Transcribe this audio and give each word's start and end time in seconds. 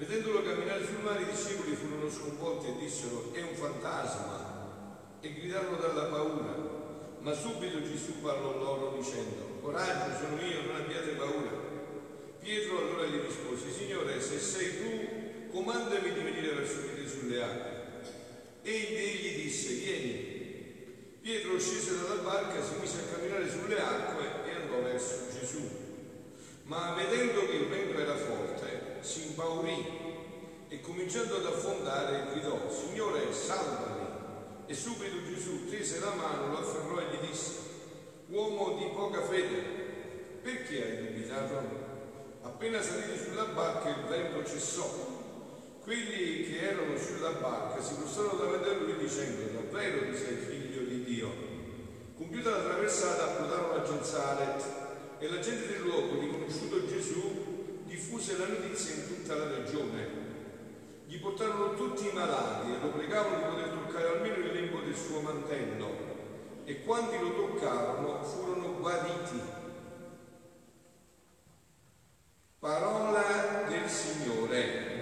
Vedendolo 0.00 0.42
camminare 0.42 0.82
sul 0.86 1.04
mare 1.04 1.20
i 1.20 1.26
discepoli 1.26 1.76
furono 1.76 2.08
sconvolti 2.08 2.68
e 2.68 2.76
dissero 2.78 3.34
è 3.34 3.42
un 3.42 3.54
fantasma 3.54 5.18
e 5.20 5.34
gridarono 5.34 5.76
dalla 5.76 6.04
paura. 6.04 6.56
Ma 7.18 7.34
subito 7.34 7.82
Gesù 7.82 8.22
parlò 8.22 8.56
loro 8.56 8.96
dicendo 8.96 9.58
coraggio 9.60 10.16
sono 10.16 10.40
io, 10.40 10.62
non 10.62 10.76
abbiate 10.76 11.10
paura. 11.10 11.50
Pietro 12.40 12.78
allora 12.78 13.04
gli 13.04 13.20
rispose 13.20 13.70
Signore 13.70 14.22
se 14.22 14.38
sei 14.38 14.78
tu 14.80 15.50
comandami 15.52 16.14
di 16.14 16.20
venire 16.20 16.54
verso 16.54 16.80
di 16.80 16.94
te 16.94 17.06
sulle 17.06 17.42
acque. 17.42 18.00
Egli, 18.62 18.94
egli 18.94 19.42
disse, 19.42 19.74
vieni. 19.74 21.18
Pietro 21.20 21.60
scese 21.60 22.00
dalla 22.00 22.22
barca, 22.22 22.64
si 22.64 22.72
mise 22.80 23.00
a 23.00 23.14
camminare 23.14 23.50
sulle 23.50 23.78
acque 23.78 24.48
e 24.48 24.54
andò 24.62 24.80
verso 24.80 25.26
Gesù. 25.38 25.60
Ma 26.62 26.94
vedendo 26.94 27.44
che 27.44 27.56
il 27.56 27.66
vento 27.66 27.98
era 27.98 28.16
forte, 28.16 28.49
si 29.00 29.26
impaurì 29.26 29.84
e 30.68 30.80
cominciando 30.80 31.36
ad 31.36 31.46
affondare 31.46 32.26
gridò, 32.32 32.58
Signore, 32.70 33.32
salvami. 33.32 34.08
E 34.66 34.74
subito 34.74 35.24
Gesù 35.24 35.68
tese 35.68 35.98
la 35.98 36.14
mano, 36.14 36.52
lo 36.52 36.58
afferrò 36.58 37.00
e 37.00 37.04
gli 37.10 37.28
disse, 37.28 37.54
uomo 38.28 38.78
di 38.78 38.84
poca 38.94 39.20
fede, 39.22 39.60
perché 40.42 40.82
hai 40.82 41.06
dubitato? 41.06 41.88
Appena 42.42 42.80
saliti 42.80 43.18
sulla 43.18 43.44
barca 43.46 43.88
il 43.88 44.04
vento 44.08 44.44
cessò 44.44 45.18
quelli 45.82 46.44
che 46.44 46.60
erano 46.60 46.96
sulla 46.96 47.32
barca 47.32 47.82
si 47.82 47.94
postarono 47.94 48.38
davanti 48.38 48.68
a 48.68 48.72
lui 48.74 48.96
dicendo 48.96 49.42
davvero 49.54 50.06
tu 50.06 50.16
sei 50.16 50.36
figlio 50.36 50.82
di 50.82 51.02
Dio. 51.02 51.28
Compiuta 52.16 52.50
la 52.50 52.62
traversata 52.62 53.24
approdarono 53.24 53.72
a 53.72 53.82
Genzaret 53.82 54.62
e 55.18 55.28
la 55.28 55.40
gente 55.40 55.66
del 55.66 55.80
luogo, 55.80 56.20
riconosciuto 56.20 56.86
Gesù, 56.86 57.49
diffuse 58.00 58.38
la 58.38 58.46
notizia 58.46 58.94
in 58.94 59.06
tutta 59.08 59.34
la 59.34 59.56
regione. 59.56 60.28
Gli 61.04 61.20
portarono 61.20 61.74
tutti 61.74 62.08
i 62.08 62.12
malati 62.12 62.72
e 62.72 62.80
lo 62.80 62.88
pregavano 62.88 63.36
di 63.36 63.42
poter 63.42 63.68
toccare 63.68 64.08
almeno 64.08 64.36
il 64.36 64.52
lembo 64.54 64.80
del 64.80 64.94
suo 64.94 65.20
mantello 65.20 66.08
e 66.64 66.82
quanti 66.82 67.18
lo 67.18 67.34
toccarono 67.34 68.22
furono 68.22 68.78
guariti. 68.78 69.40
Parola 72.58 73.66
del 73.68 73.88
Signore. 73.88 75.00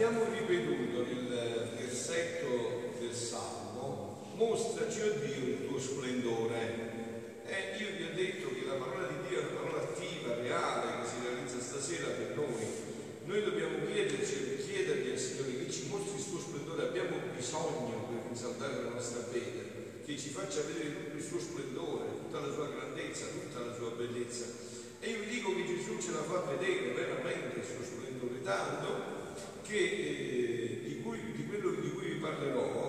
abbiamo 0.00 0.24
ripetuto 0.32 1.04
nel 1.04 1.72
versetto 1.76 2.94
del 2.98 3.12
Salmo, 3.12 4.29
mostraci, 4.40 5.02
o 5.02 5.12
Dio, 5.20 5.52
il 5.52 5.66
tuo 5.68 5.78
splendore. 5.78 6.88
E 7.44 7.76
io 7.76 7.88
vi 7.92 8.04
ho 8.08 8.14
detto 8.14 8.48
che 8.48 8.64
la 8.64 8.80
parola 8.80 9.06
di 9.06 9.28
Dio 9.28 9.36
è 9.36 9.44
una 9.44 9.60
parola 9.60 9.82
attiva, 9.82 10.34
reale, 10.34 11.02
che 11.02 11.08
si 11.08 11.16
realizza 11.20 11.60
stasera 11.60 12.08
per 12.16 12.32
noi. 12.36 12.64
Noi 13.26 13.44
dobbiamo 13.44 13.84
chiederci 13.84 14.56
e 14.56 14.64
chiedergli 14.64 15.10
al 15.10 15.18
Signore 15.18 15.58
che 15.58 15.70
ci 15.70 15.88
mostri 15.88 16.16
il 16.16 16.24
suo 16.24 16.40
splendore. 16.40 16.88
Abbiamo 16.88 17.16
bisogno 17.36 18.08
per 18.08 18.32
risaltare 18.32 18.82
la 18.82 18.88
nostra 18.96 19.20
fede, 19.28 20.00
che 20.06 20.16
ci 20.16 20.30
faccia 20.30 20.62
vedere 20.62 20.96
tutto 20.96 21.16
il 21.16 21.22
suo 21.22 21.38
splendore, 21.38 22.08
tutta 22.24 22.40
la 22.40 22.52
sua 22.52 22.68
grandezza, 22.68 23.26
tutta 23.26 23.60
la 23.60 23.74
sua 23.74 23.90
bellezza. 23.90 24.46
E 25.00 25.10
io 25.10 25.20
vi 25.20 25.28
dico 25.28 25.54
che 25.54 25.66
Gesù 25.66 26.00
ce 26.00 26.12
la 26.12 26.24
fa 26.24 26.48
vedere 26.48 26.92
veramente 26.96 27.60
il 27.60 27.64
suo 27.64 27.84
splendore, 27.84 28.40
tanto 28.42 28.88
che, 29.68 29.76
eh, 29.76 30.80
di, 30.88 31.00
cui, 31.02 31.20
di, 31.36 31.46
quello 31.46 31.70
di 31.72 31.90
cui 31.92 32.08
vi 32.12 32.20
parlerò 32.20 32.79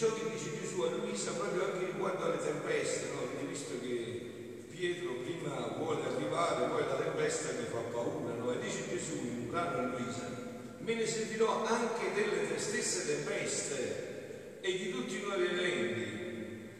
ciò 0.00 0.14
che 0.14 0.30
dice 0.32 0.58
Gesù 0.58 0.80
a 0.80 0.96
Luisa 0.96 1.32
proprio 1.32 1.62
anche 1.62 1.84
riguardo 1.92 2.24
alle 2.24 2.38
tempeste, 2.38 3.12
no? 3.12 3.20
Avete 3.20 3.44
visto 3.44 3.74
che 3.82 4.64
Pietro 4.70 5.12
prima 5.20 5.76
vuole 5.76 6.06
arrivare, 6.06 6.68
poi 6.68 6.86
la 6.88 6.94
tempesta 6.94 7.52
gli 7.52 7.68
fa 7.68 7.80
paura, 7.92 8.32
no? 8.32 8.50
E 8.50 8.60
dice 8.60 8.88
Gesù 8.88 9.16
in 9.20 9.44
un 9.44 9.50
brano 9.50 9.76
a 9.76 9.82
Luisa, 9.92 10.24
me 10.78 10.94
ne 10.94 11.06
servirò 11.06 11.66
anche 11.66 12.14
delle 12.14 12.58
stesse 12.58 13.04
tempeste 13.12 14.60
e 14.62 14.72
di 14.72 14.90
tutti 14.90 15.16
i 15.16 15.20
nuovi 15.20 15.44
eventi 15.44 16.18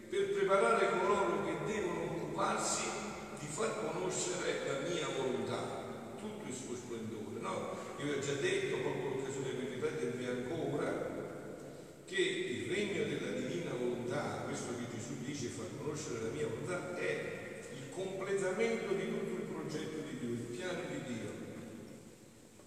per 0.08 0.32
preparare 0.32 0.88
coloro 0.98 1.44
che 1.44 1.74
devono 1.74 2.04
occuparsi 2.04 2.88
di 3.38 3.46
far 3.50 3.84
conoscere 3.84 4.64
la 4.66 4.88
mia 4.88 5.08
volontà, 5.14 5.84
tutto 6.18 6.48
il 6.48 6.54
suo 6.54 6.74
splendore, 6.74 7.38
no? 7.38 7.76
Io 7.98 8.16
ho 8.16 8.18
già 8.18 8.32
detto, 8.40 8.78
proprio 8.78 9.10
l'occasione 9.10 9.50
per 9.50 9.68
ripetervi 9.68 10.24
ancora, 10.24 11.18
che 12.10 12.20
il 12.20 12.68
regno 12.68 13.04
della 13.04 13.38
divina 13.38 13.70
volontà, 13.78 14.42
questo 14.44 14.74
che 14.74 14.98
Gesù 14.98 15.22
dice, 15.22 15.46
far 15.46 15.66
conoscere 15.78 16.22
la 16.22 16.30
mia 16.30 16.48
volontà, 16.48 16.98
è 16.98 17.62
il 17.72 17.88
completamento 18.00 18.92
di 18.94 19.08
tutto 19.08 19.32
il 19.32 19.48
progetto 19.52 19.96
di 20.08 20.18
Dio, 20.18 20.30
il 20.30 20.56
piano 20.56 20.80
di 20.88 21.02
Dio. 21.12 21.30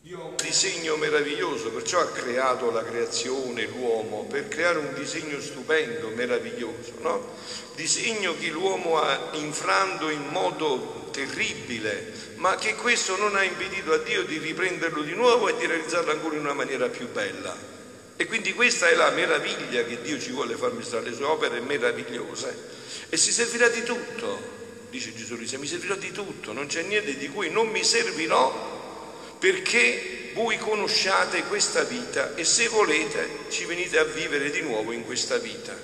Dio 0.02 0.22
ha 0.22 0.26
un 0.26 0.36
disegno 0.36 0.96
meraviglioso, 0.98 1.72
perciò 1.72 2.00
ha 2.00 2.12
creato 2.12 2.70
la 2.72 2.84
creazione, 2.84 3.66
l'uomo, 3.66 4.26
per 4.26 4.48
creare 4.48 4.78
un 4.80 4.94
disegno 4.94 5.40
stupendo, 5.40 6.10
meraviglioso, 6.10 6.94
no? 7.02 7.36
Disegno 7.76 8.36
che 8.38 8.50
l'uomo 8.50 9.00
ha 9.00 9.30
infranto 9.34 10.10
in 10.10 10.28
modo 10.28 11.10
terribile, 11.12 12.12
ma 12.36 12.56
che 12.56 12.76
questo 12.76 13.18
non 13.18 13.36
ha 13.36 13.44
impedito 13.44 13.94
a 13.94 13.98
Dio 13.98 14.24
di 14.24 14.38
riprenderlo 14.38 15.02
di 15.02 15.14
nuovo 15.14 15.48
e 15.48 15.56
di 15.58 15.66
realizzarlo 15.66 16.12
ancora 16.12 16.36
in 16.36 16.42
una 16.42 16.54
maniera 16.54 16.88
più 16.90 17.10
bella. 17.10 17.72
E 18.16 18.26
quindi 18.28 18.54
questa 18.54 18.90
è 18.90 18.96
la 18.96 19.10
meraviglia 19.10 19.84
che 19.84 20.02
Dio 20.02 20.20
ci 20.20 20.32
vuole 20.32 20.56
far 20.56 20.72
mostrare, 20.72 21.10
le 21.10 21.16
sue 21.16 21.26
opere 21.26 21.60
meravigliose. 21.62 22.82
E 23.10 23.18
si 23.18 23.32
servirà 23.32 23.70
di 23.70 23.84
tutto, 23.84 24.53
dice 24.94 25.16
Gesù, 25.16 25.36
mi 25.58 25.66
servirò 25.66 25.96
di 25.96 26.12
tutto, 26.12 26.54
non 26.54 26.68
c'è 26.68 26.84
niente 26.84 27.18
di 27.18 27.28
cui 27.28 27.50
non 27.50 27.68
mi 27.70 27.84
servirò 27.84 29.36
perché 29.40 30.30
voi 30.36 30.59
conosciate 30.59 31.44
questa 31.46 31.81
vita 31.81 32.36
e 32.36 32.44
se 32.44 32.68
volete 32.68 33.28
ci 33.50 33.66
venite 33.66 33.98
a 33.98 34.03
vivere 34.03 34.52
di 34.52 34.62
nuovo 34.62 34.92
in 34.92 35.03
questa 35.03 35.38
vita. 35.38 35.76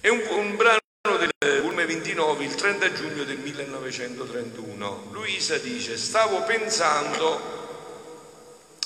È 0.00 0.08
un, 0.08 0.20
un 0.28 0.56
brano 0.56 0.80
del 1.18 1.30
volume 1.60 1.86
29, 1.86 2.44
il 2.44 2.54
30 2.56 2.92
giugno 2.94 3.22
del 3.22 3.38
1931. 3.38 5.08
Luisa 5.12 5.56
dice, 5.58 5.96
stavo 5.96 6.42
pensando 6.42 7.52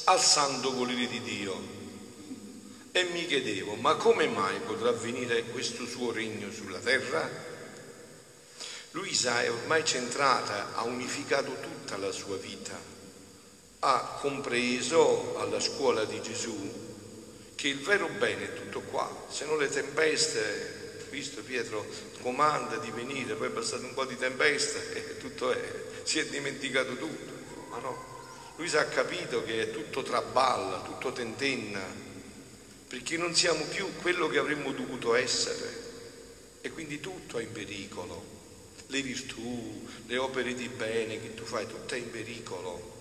al 0.04 0.20
santo 0.20 0.74
volere 0.74 1.06
di 1.06 1.22
Dio 1.22 1.56
e 2.92 3.04
mi 3.04 3.24
chiedevo, 3.26 3.74
ma 3.76 3.94
come 3.94 4.26
mai 4.26 4.58
potrà 4.66 4.92
venire 4.92 5.44
questo 5.44 5.86
suo 5.86 6.12
regno 6.12 6.52
sulla 6.52 6.78
terra? 6.78 7.47
Luisa 8.98 9.42
è 9.42 9.48
ormai 9.48 9.84
centrata, 9.84 10.74
ha 10.74 10.82
unificato 10.82 11.54
tutta 11.60 11.96
la 11.98 12.10
sua 12.10 12.36
vita, 12.36 12.76
ha 13.78 14.18
compreso 14.20 15.38
alla 15.38 15.60
scuola 15.60 16.02
di 16.02 16.20
Gesù 16.20 16.86
che 17.54 17.68
il 17.68 17.78
vero 17.78 18.08
bene 18.08 18.46
è 18.46 18.54
tutto 18.54 18.80
qua, 18.80 19.26
se 19.30 19.44
non 19.44 19.56
le 19.56 19.68
tempeste 19.68 21.06
visto 21.10 21.42
Pietro 21.42 21.86
comanda 22.22 22.78
di 22.78 22.90
venire, 22.90 23.34
poi 23.34 23.46
è 23.46 23.50
passato 23.50 23.84
un 23.84 23.94
po' 23.94 24.04
di 24.04 24.16
tempesta 24.16 24.80
e 24.92 25.16
tutto 25.18 25.52
è, 25.52 25.60
si 26.02 26.18
è 26.18 26.26
dimenticato 26.26 26.96
tutto, 26.96 27.66
ma 27.68 27.78
no, 27.78 28.52
lui 28.56 28.68
ha 28.74 28.84
capito 28.86 29.44
che 29.44 29.62
è 29.62 29.70
tutto 29.70 30.02
traballa, 30.02 30.80
tutto 30.80 31.12
tentenna, 31.12 31.84
perché 32.88 33.16
non 33.16 33.32
siamo 33.32 33.62
più 33.66 33.94
quello 34.02 34.26
che 34.26 34.38
avremmo 34.38 34.72
dovuto 34.72 35.14
essere. 35.14 35.86
E 36.60 36.70
quindi 36.72 36.98
tutto 36.98 37.38
è 37.38 37.42
in 37.42 37.52
pericolo, 37.52 38.37
le 38.88 39.02
virtù, 39.02 39.86
le 40.06 40.16
opere 40.16 40.54
di 40.54 40.68
bene 40.68 41.20
che 41.20 41.34
tu 41.34 41.44
fai, 41.44 41.66
tutto 41.66 41.94
è 41.94 41.98
in 41.98 42.10
pericolo. 42.10 42.96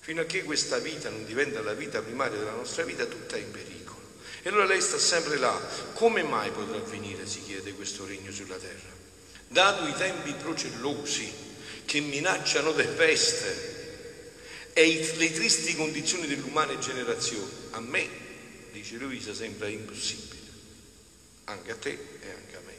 Fino 0.00 0.20
a 0.20 0.24
che 0.24 0.44
questa 0.44 0.78
vita 0.78 1.10
non 1.10 1.24
diventa 1.26 1.60
la 1.60 1.74
vita 1.74 2.00
primaria 2.00 2.38
della 2.38 2.52
nostra 2.52 2.84
vita, 2.84 3.04
tutto 3.06 3.34
è 3.34 3.38
in 3.38 3.50
pericolo. 3.50 4.00
E 4.42 4.48
allora 4.48 4.64
lei 4.64 4.80
sta 4.80 4.98
sempre 4.98 5.38
là. 5.38 5.60
Come 5.94 6.22
mai 6.22 6.50
potrà 6.52 6.78
venire, 6.78 7.26
si 7.26 7.42
chiede, 7.42 7.72
questo 7.72 8.06
regno 8.06 8.30
sulla 8.30 8.56
terra? 8.56 8.94
Dato 9.48 9.86
i 9.88 9.94
tempi 9.94 10.32
procellosi 10.34 11.32
che 11.84 12.00
minacciano 12.00 12.72
del 12.72 12.88
peste 12.88 13.74
e 14.72 15.14
le 15.16 15.32
tristi 15.32 15.74
condizioni 15.74 16.26
dell'umana 16.26 16.78
generazione, 16.78 17.50
a 17.70 17.80
me, 17.80 18.08
dice 18.72 18.96
Luisa, 18.96 19.34
sembra 19.34 19.68
impossibile. 19.68 20.34
Anche 21.44 21.70
a 21.72 21.76
te 21.76 21.90
e 22.20 22.30
anche 22.30 22.56
a 22.56 22.60
me. 22.64 22.74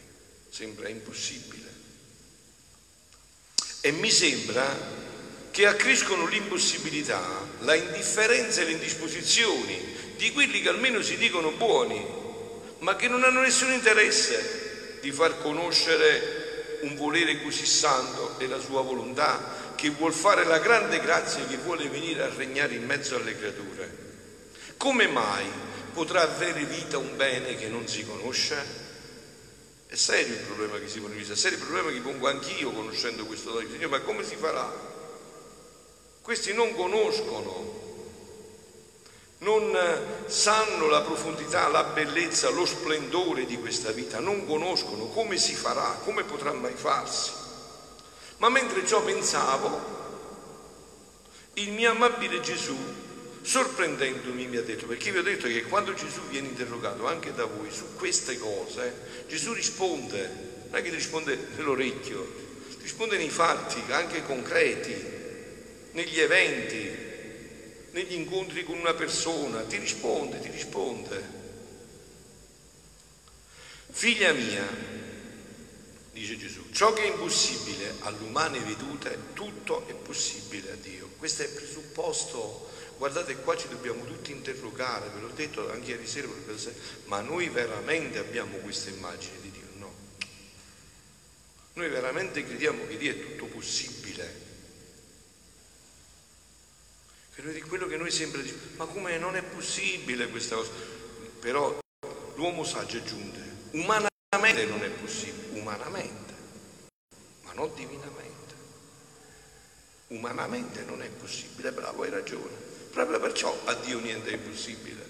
Sembra 0.49 0.87
impossibile. 0.87 1.66
E 3.81 3.91
mi 3.91 4.09
sembra 4.11 4.95
che 5.51 5.65
accrescono 5.65 6.27
l'impossibilità, 6.27 7.21
la 7.59 7.75
indifferenza 7.75 8.61
e 8.61 8.65
le 8.65 8.71
indisposizioni 8.71 9.95
di 10.15 10.31
quelli 10.31 10.61
che 10.61 10.69
almeno 10.69 11.01
si 11.01 11.17
dicono 11.17 11.51
buoni, 11.51 12.05
ma 12.79 12.95
che 12.95 13.07
non 13.07 13.23
hanno 13.23 13.41
nessun 13.41 13.71
interesse 13.71 14.99
di 15.01 15.11
far 15.11 15.41
conoscere 15.41 16.79
un 16.81 16.95
volere 16.95 17.41
così 17.41 17.65
santo 17.65 18.37
e 18.39 18.47
la 18.47 18.59
sua 18.59 18.81
volontà, 18.81 19.73
che 19.75 19.89
vuol 19.89 20.13
fare 20.13 20.43
la 20.43 20.59
grande 20.59 20.99
grazia 20.99 21.45
che 21.45 21.57
vuole 21.57 21.87
venire 21.87 22.23
a 22.23 22.33
regnare 22.35 22.75
in 22.75 22.85
mezzo 22.85 23.15
alle 23.15 23.35
creature. 23.35 24.05
Come 24.77 25.07
mai 25.07 25.45
potrà 25.93 26.21
avere 26.21 26.65
vita 26.65 26.97
un 26.97 27.15
bene 27.15 27.55
che 27.55 27.67
non 27.67 27.87
si 27.87 28.05
conosce? 28.05 28.86
È 29.87 29.95
serio 29.95 30.33
il 30.33 30.41
problema 30.41 30.77
che 30.79 30.89
si 30.89 30.99
pone, 30.99 31.17
è 31.17 31.35
serio 31.35 31.57
il 31.57 31.63
problema 31.63 31.89
che 31.91 32.01
pongo 32.01 32.27
anch'io 32.27 32.71
conoscendo 32.71 33.25
questo 33.25 33.51
dono 33.51 33.65
Signore, 33.67 33.87
ma 33.87 34.01
come 34.01 34.23
si 34.23 34.35
farà? 34.35 34.69
Questi 36.21 36.53
non 36.53 36.75
conoscono, 36.75 37.85
non 39.39 39.77
sanno 40.25 40.87
la 40.87 41.01
profondità, 41.01 41.69
la 41.69 41.85
bellezza, 41.85 42.49
lo 42.49 42.65
splendore 42.65 43.45
di 43.45 43.57
questa 43.57 43.91
vita, 43.91 44.19
non 44.19 44.45
conoscono 44.45 45.05
come 45.05 45.37
si 45.37 45.53
farà, 45.53 45.99
come 46.03 46.25
potrà 46.25 46.51
mai 46.51 46.73
farsi. 46.73 47.31
Ma 48.37 48.49
mentre 48.49 48.85
ciò 48.85 49.01
pensavo, 49.03 49.95
il 51.53 51.71
mio 51.71 51.91
amabile 51.91 52.41
Gesù, 52.41 52.77
sorprendendomi, 53.47 54.45
mi 54.45 54.57
ha 54.57 54.61
detto, 54.61 54.87
perché 54.87 55.09
vi 55.09 55.19
ho 55.19 55.23
detto 55.23 55.47
che 55.47 55.63
quando 55.63 55.93
Gesù 55.93 56.19
viene 56.27 56.49
interrogato 56.49 57.07
anche 57.07 57.33
da 57.33 57.45
voi 57.45 57.71
su 57.71 57.95
queste 57.95 58.37
cose, 58.37 59.23
Gesù 59.29 59.53
risponde, 59.53 60.29
non 60.69 60.75
è 60.75 60.81
che 60.81 60.89
risponde 60.89 61.47
nell'orecchio, 61.55 62.45
risponde 62.81 63.15
nei 63.15 63.29
fatti, 63.29 63.81
anche 63.89 64.23
concreti 64.23 64.93
negli 65.91 66.19
eventi, 66.19 66.91
negli 67.91 68.13
incontri 68.15 68.65
con 68.65 68.77
una 68.77 68.93
persona, 68.93 69.61
ti 69.61 69.77
risponde, 69.77 70.41
ti 70.41 70.49
risponde. 70.51 71.35
Figlia 73.89 74.33
mia, 74.33 74.67
dice 76.11 76.37
Gesù, 76.37 76.69
ciò 76.71 76.91
che 76.91 77.03
è 77.03 77.07
impossibile 77.07 77.95
all'umane 78.01 78.59
vedute, 78.59 79.17
tutto 79.33 79.87
è 79.87 79.93
possibile 79.93 80.71
a 80.71 80.75
Dio. 80.75 81.11
Questo 81.17 81.43
è 81.43 81.45
il 81.45 81.53
presupposto. 81.53 82.75
Guardate 82.97 83.35
qua 83.37 83.55
ci 83.55 83.67
dobbiamo 83.67 84.05
tutti 84.05 84.31
interrogare, 84.31 85.09
ve 85.09 85.19
l'ho 85.19 85.27
detto 85.29 85.69
anche 85.71 85.91
ieri 85.91 86.07
sera, 86.07 86.27
ma 87.05 87.21
noi 87.21 87.47
veramente 87.49 88.17
abbiamo 88.17 88.57
questa 88.57 88.89
immagine 88.89 89.39
di 89.41 89.51
Dio? 89.51 89.67
No. 89.75 89.93
Noi 91.73 91.89
veramente 91.89 92.43
crediamo 92.43 92.87
che 92.87 92.97
Dio 92.97 93.11
è 93.11 93.19
tutto 93.19 93.45
possibile 93.45 94.45
di 97.43 97.61
quello 97.61 97.85
che 97.85 97.97
noi 97.97 98.09
sempre 98.09 98.41
diciamo, 98.41 98.61
ma 98.77 98.85
come 98.85 99.17
non 99.19 99.35
è 99.35 99.43
possibile 99.43 100.27
questa 100.29 100.55
cosa? 100.55 100.71
Però 101.39 101.77
l'uomo 102.33 102.63
saggio 102.63 102.97
aggiunge, 102.97 103.41
umanamente 103.71 104.65
non 104.65 104.83
è 104.83 104.89
possibile, 104.89 105.59
umanamente, 105.59 106.33
ma 107.43 107.53
non 107.53 107.71
divinamente. 107.75 108.35
Umanamente 110.07 110.83
non 110.83 111.01
è 111.01 111.09
possibile, 111.09 111.71
bravo, 111.71 112.03
hai 112.03 112.09
ragione. 112.09 112.66
Proprio 112.97 113.19
perciò 113.19 113.55
a 113.65 113.75
Dio 113.75 113.99
niente 113.99 114.31
è 114.31 114.33
impossibile. 114.33 115.05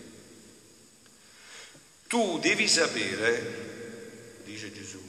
Tu 2.07 2.37
devi 2.39 2.67
sapere, 2.67 4.41
dice 4.43 4.73
Gesù, 4.73 4.99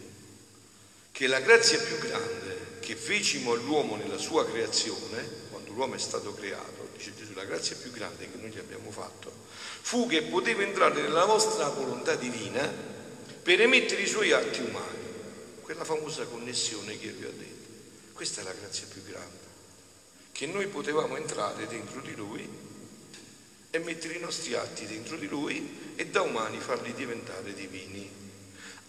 che 1.11 1.27
la 1.27 1.41
grazia 1.41 1.81
più 1.81 1.99
grande 1.99 2.77
che 2.79 2.95
fecimo 2.95 3.51
all'uomo 3.51 3.97
nella 3.97 4.17
sua 4.17 4.49
creazione, 4.49 5.29
quando 5.51 5.73
l'uomo 5.73 5.97
è 5.97 5.99
stato 5.99 6.33
creato, 6.35 6.91
dice 6.97 7.17
Gesù, 7.17 7.35
la 7.35 7.47
grazia 7.47 7.75
più 7.75 7.91
grande 7.91 8.31
che 8.31 8.39
noi 8.39 8.51
gli 8.51 8.59
abbiamo 8.59 8.93
fatto 8.93 9.33
fu 9.81 10.07
che 10.07 10.23
poteva 10.23 10.63
entrare 10.63 11.03
nella 11.03 11.25
vostra 11.25 11.69
volontà 11.71 12.15
divina 12.15 12.65
per 13.43 13.61
emettere 13.61 14.03
i 14.03 14.07
suoi 14.07 14.31
atti 14.31 14.61
umani, 14.61 14.99
quella 15.63 15.83
famosa 15.83 16.27
connessione 16.27 16.97
che 16.97 17.09
vi 17.09 17.25
ho 17.25 17.33
detto. 17.37 17.69
Questa 18.13 18.41
è 18.41 18.45
la 18.45 18.53
grazia 18.53 18.87
più 18.89 19.03
grande, 19.03 19.48
che 20.39 20.47
noi 20.47 20.69
potevamo 20.69 21.17
entrare 21.17 21.67
dentro 21.67 22.01
di 22.01 22.15
Lui 22.15 22.49
e 23.71 23.79
mettere 23.81 24.15
i 24.15 24.21
nostri 24.21 24.55
atti 24.55 24.87
dentro 24.87 25.17
di 25.17 25.27
Lui 25.27 25.95
e 25.97 26.07
da 26.07 26.23
umani 26.23 26.61
farli 26.61 26.95
diventare 26.95 27.53
divini. 27.55 28.09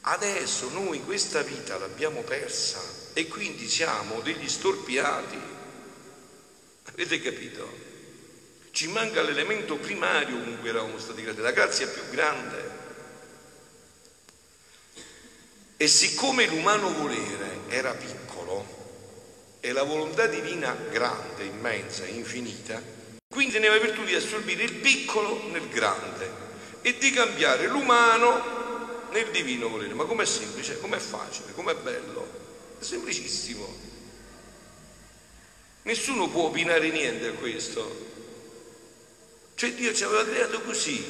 Adesso 0.02 0.70
noi 0.70 1.04
questa 1.04 1.42
vita 1.42 1.80
l'abbiamo 1.80 2.22
persa 2.22 2.80
e 3.14 3.28
quindi 3.28 3.68
siamo 3.68 4.22
degli 4.22 4.48
storpiati. 4.48 5.40
Avete 6.84 7.20
capito? 7.20 7.68
Ci 8.70 8.88
manca 8.90 9.24
l'elemento 9.24 9.76
primario 9.78 10.44
con 10.44 10.60
cui 10.60 10.70
eravamo 10.70 11.00
stati 11.00 11.24
creati, 11.24 11.42
la 11.42 11.52
grazia 11.52 11.88
più 11.88 12.04
grande. 12.12 12.70
E 15.78 15.88
siccome 15.88 16.46
l'umano 16.46 16.94
volere 16.94 17.62
era 17.70 17.92
piccolo 17.96 18.29
e 19.60 19.72
la 19.72 19.84
volontà 19.84 20.28
divina 20.28 20.74
grande, 20.92 21.44
immensa, 21.44 22.06
infinita, 22.06 22.82
quindi 23.28 23.54
teneva 23.54 23.78
virtù 23.78 24.04
di 24.04 24.16
assorbire 24.16 24.64
il 24.64 24.74
piccolo 24.74 25.48
nel 25.52 25.68
grande 25.70 26.32
e 26.82 26.98
di 26.98 27.12
cambiare 27.12 27.68
l'umano 27.68 29.08
nel 29.12 29.30
divino 29.32 29.70
volere. 29.70 29.94
Ma 29.94 30.06
com'è 30.06 30.26
semplice, 30.26 30.80
com'è 30.80 30.98
facile, 30.98 31.54
com'è 31.54 31.76
bello? 31.76 32.28
È 32.80 32.84
semplicissimo. 32.84 33.88
Nessuno 35.84 36.30
può 36.30 36.46
opinare 36.46 36.90
niente 36.90 37.28
a 37.28 37.32
questo. 37.34 38.08
Cioè 39.56 39.74
Dio 39.74 39.94
ci 39.94 40.04
aveva 40.04 40.26
creato 40.26 40.62
così. 40.62 41.04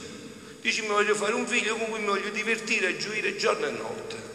Dici 0.61 0.81
mi 0.81 0.87
voglio 0.87 1.15
fare 1.15 1.33
un 1.33 1.47
figlio 1.47 1.77
con 1.77 1.89
cui 1.89 1.99
mi 1.99 2.05
voglio 2.05 2.29
divertire 2.29 2.97
gioire 2.97 3.35
giorno 3.35 3.67
e 3.67 3.71
notte. 3.71 4.28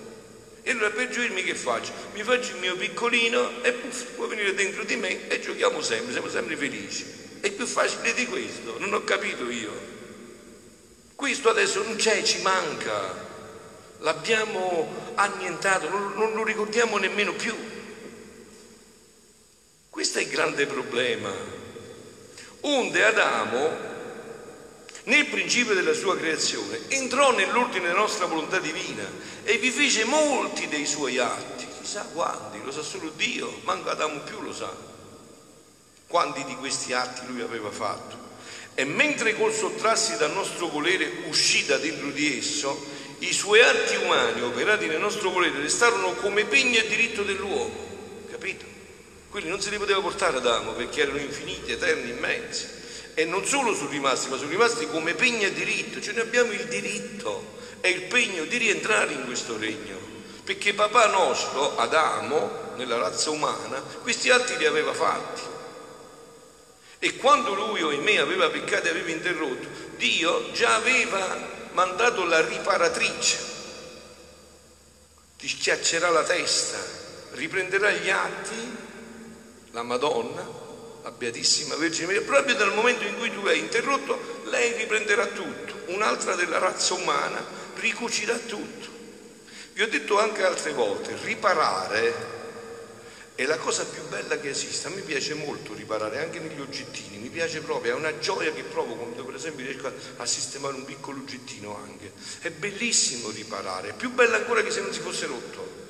E 0.67 0.71
allora 0.71 0.89
per 0.89 1.11
gioirmi 1.11 1.43
che 1.43 1.55
faccio? 1.55 1.93
Mi 2.15 2.23
faccio 2.23 2.53
il 2.55 2.61
mio 2.61 2.75
piccolino 2.75 3.63
e 3.63 3.73
puff, 3.73 4.05
può 4.15 4.27
venire 4.27 4.55
dentro 4.55 4.83
di 4.83 4.97
me 4.97 5.29
e 5.29 5.39
giochiamo 5.39 5.83
sempre, 5.83 6.13
siamo 6.13 6.31
sempre 6.31 6.57
felici. 6.57 7.05
È 7.39 7.51
più 7.51 7.67
facile 7.67 8.15
di 8.15 8.25
questo, 8.27 8.79
non 8.79 8.95
ho 8.95 9.05
capito 9.05 9.51
io. 9.51 9.71
Questo 11.15 11.51
adesso 11.51 11.83
non 11.83 11.97
c'è, 11.97 12.23
ci 12.23 12.41
manca. 12.41 13.29
L'abbiamo 13.99 15.13
annientato, 15.17 15.91
non, 15.91 16.15
non 16.15 16.33
lo 16.33 16.43
ricordiamo 16.43 16.97
nemmeno 16.97 17.35
più. 17.35 17.55
Questo 19.91 20.19
è 20.19 20.23
il 20.23 20.29
grande 20.29 20.65
problema. 20.65 21.31
Onde 22.63 23.05
Adamo 23.05 23.94
nel 25.05 25.27
principio 25.27 25.75
della 25.75 25.93
sua 25.93 26.17
creazione, 26.17 26.81
entrò 26.89 27.33
nell'ordine 27.33 27.89
della 27.89 27.99
nostra 27.99 28.25
volontà 28.25 28.59
divina 28.59 29.07
e 29.43 29.59
vi 29.59 29.71
fece 29.71 30.05
molti 30.05 30.67
dei 30.69 30.87
suoi 30.87 31.19
atti. 31.19 31.67
Chissà 31.79 32.09
quanti, 32.13 32.59
lo 32.63 32.73
sa 32.73 32.81
solo 32.83 33.11
Dio, 33.11 33.61
manco 33.65 33.91
Adamo 33.91 34.21
più 34.21 34.41
lo 34.41 34.55
sa. 34.55 34.75
Quanti 36.07 36.43
di 36.45 36.55
questi 36.57 36.95
atti 36.95 37.27
lui 37.27 37.43
aveva 37.43 37.71
fatto. 37.71 38.17
E 38.75 38.85
mentre 38.85 39.37
col 39.37 39.53
sottrarsi 39.53 40.17
dal 40.17 40.33
nostro 40.33 40.69
volere 40.69 41.11
uscì 41.27 41.67
da 41.67 41.77
dentro 41.77 42.09
di 42.09 42.39
esso, 42.39 42.93
i 43.19 43.33
suoi 43.33 43.61
atti 43.61 43.97
umani 43.97 44.41
operati 44.41 44.87
nel 44.87 45.01
nostro 45.01 45.31
volere 45.31 45.61
restarono 45.61 46.15
come 46.15 46.45
pegno 46.45 46.79
e 46.79 46.89
diritto 46.89 47.23
dell'uomo. 47.23 48.23
Capito? 48.31 48.65
Quelli 49.29 49.49
non 49.49 49.61
se 49.61 49.69
li 49.69 49.77
poteva 49.77 50.01
portare 50.01 50.39
Adamo 50.39 50.73
perché 50.73 51.03
erano 51.03 51.19
infiniti, 51.19 51.73
eterni, 51.73 52.11
immensi 52.11 52.83
e 53.15 53.25
non 53.25 53.47
solo 53.47 53.75
sono 53.75 53.91
rimasti, 53.91 54.29
ma 54.29 54.37
sono 54.37 54.51
rimasti 54.51 54.87
come 54.89 55.15
pegno 55.15 55.47
e 55.47 55.53
diritto, 55.53 56.01
cioè 56.01 56.15
noi 56.15 56.25
abbiamo 56.25 56.53
il 56.53 56.67
diritto 56.67 57.53
e 57.81 57.91
il 57.91 58.03
pegno 58.03 58.45
di 58.45 58.57
rientrare 58.57 59.13
in 59.13 59.25
questo 59.25 59.57
regno, 59.57 59.97
perché 60.43 60.75
papà 60.75 61.07
nostro, 61.07 61.77
Adamo, 61.77 62.73
nella 62.77 62.97
razza 62.97 63.31
umana, 63.31 63.81
questi 64.03 64.31
atti 64.31 64.57
li 64.57 64.67
aveva 64.67 64.93
fatti. 64.93 65.43
E 66.99 67.17
quando 67.17 67.55
lui 67.55 67.83
o 67.83 67.91
in 67.91 68.03
me 68.03 68.19
aveva 68.19 68.49
peccato 68.49 68.87
e 68.87 68.91
aveva 68.91 69.11
interrotto, 69.11 69.69
Dio 69.97 70.51
già 70.53 70.75
aveva 70.75 71.53
mandato 71.73 72.25
la 72.25 72.41
riparatrice, 72.41 73.39
ti 75.39 75.47
schiaccerà 75.49 76.09
la 76.09 76.25
testa, 76.25 76.79
riprenderà 77.33 77.91
gli 77.91 78.09
atti, 78.09 78.77
la 79.73 79.83
Madonna, 79.83 80.64
la 81.05 81.11
Beatissima 81.11 81.77
Vergine 81.77 82.07
Maria, 82.07 82.23
proprio 82.23 82.55
dal 82.55 82.75
momento 82.75 83.05
in 83.05 83.19
cui 83.19 83.31
tu 83.31 83.47
hai 83.47 83.59
interrotto, 83.59 84.41
lei 84.45 84.73
riprenderà 84.73 85.27
tutto, 85.27 85.93
un'altra 85.93 86.35
della 86.35 86.57
razza 86.57 86.95
umana 86.95 87.45
ricucirà 87.75 88.35
tutto. 88.39 88.89
Vi 89.75 89.83
ho 89.83 89.89
detto 89.89 90.19
anche 90.19 90.43
altre 90.43 90.73
volte, 90.73 91.15
riparare 91.23 92.33
è 93.35 93.45
la 93.45 93.59
cosa 93.59 93.85
più 93.85 94.01
bella 94.09 94.39
che 94.39 94.49
esista. 94.49 94.89
A 94.89 94.93
me 94.93 95.03
piace 95.03 95.35
molto 95.35 95.75
riparare 95.75 96.21
anche 96.21 96.39
negli 96.39 96.61
oggettini, 96.61 97.19
mi 97.19 97.29
piace 97.29 97.61
proprio, 97.61 97.93
è 97.93 97.95
una 97.97 98.19
gioia 98.19 98.53
che 98.53 98.63
provo 98.63 98.95
quando 98.95 99.25
per 99.25 99.35
esempio 99.35 99.67
riesco 99.67 99.93
a 100.17 100.25
sistemare 100.25 100.75
un 100.75 100.87
piccolo 100.87 101.21
oggettino 101.21 101.77
anche. 101.77 102.13
È 102.39 102.49
bellissimo 102.49 103.29
riparare, 103.29 103.91
è 103.91 103.95
più 103.95 104.11
bello 104.11 104.37
ancora 104.37 104.63
che 104.63 104.71
se 104.71 104.81
non 104.81 104.93
si 104.95 105.01
fosse 105.01 105.27
rotto. 105.27 105.84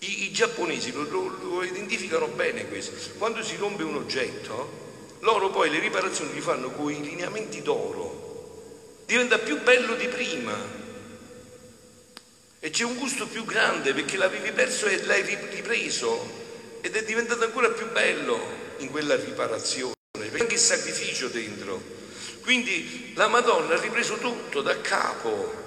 I, 0.00 0.24
i 0.24 0.32
giapponesi 0.32 0.92
lo, 0.92 1.02
lo, 1.02 1.38
lo, 1.42 1.62
identificano 1.62 2.28
bene 2.28 2.68
questo. 2.68 2.92
Quando 3.18 3.42
si 3.42 3.56
rompe 3.56 3.82
un 3.82 3.96
oggetto, 3.96 5.16
loro 5.20 5.50
poi 5.50 5.70
le 5.70 5.80
riparazioni 5.80 6.32
li 6.32 6.40
fanno 6.40 6.70
con 6.70 6.92
i 6.92 7.02
lineamenti 7.02 7.62
d'oro. 7.62 9.02
Diventa 9.06 9.38
più 9.38 9.60
bello 9.62 9.94
di 9.94 10.06
prima. 10.06 10.56
E 12.60 12.70
c'è 12.70 12.84
un 12.84 12.96
gusto 12.96 13.26
più 13.26 13.44
grande 13.44 13.92
perché 13.92 14.16
l'avevi 14.16 14.52
perso 14.52 14.86
e 14.86 15.04
l'hai 15.04 15.22
ripreso. 15.50 16.46
Ed 16.80 16.94
è 16.94 17.04
diventato 17.04 17.42
ancora 17.42 17.70
più 17.70 17.90
bello 17.90 18.38
in 18.78 18.90
quella 18.90 19.16
riparazione. 19.16 19.94
Perché 20.12 20.40
anche 20.42 20.54
il 20.54 20.60
sacrificio 20.60 21.28
dentro. 21.28 21.80
Quindi 22.42 23.12
la 23.14 23.26
Madonna 23.26 23.74
ha 23.74 23.80
ripreso 23.80 24.16
tutto 24.18 24.62
da 24.62 24.80
capo. 24.80 25.66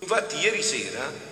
Infatti 0.00 0.36
ieri 0.38 0.62
sera 0.62 1.27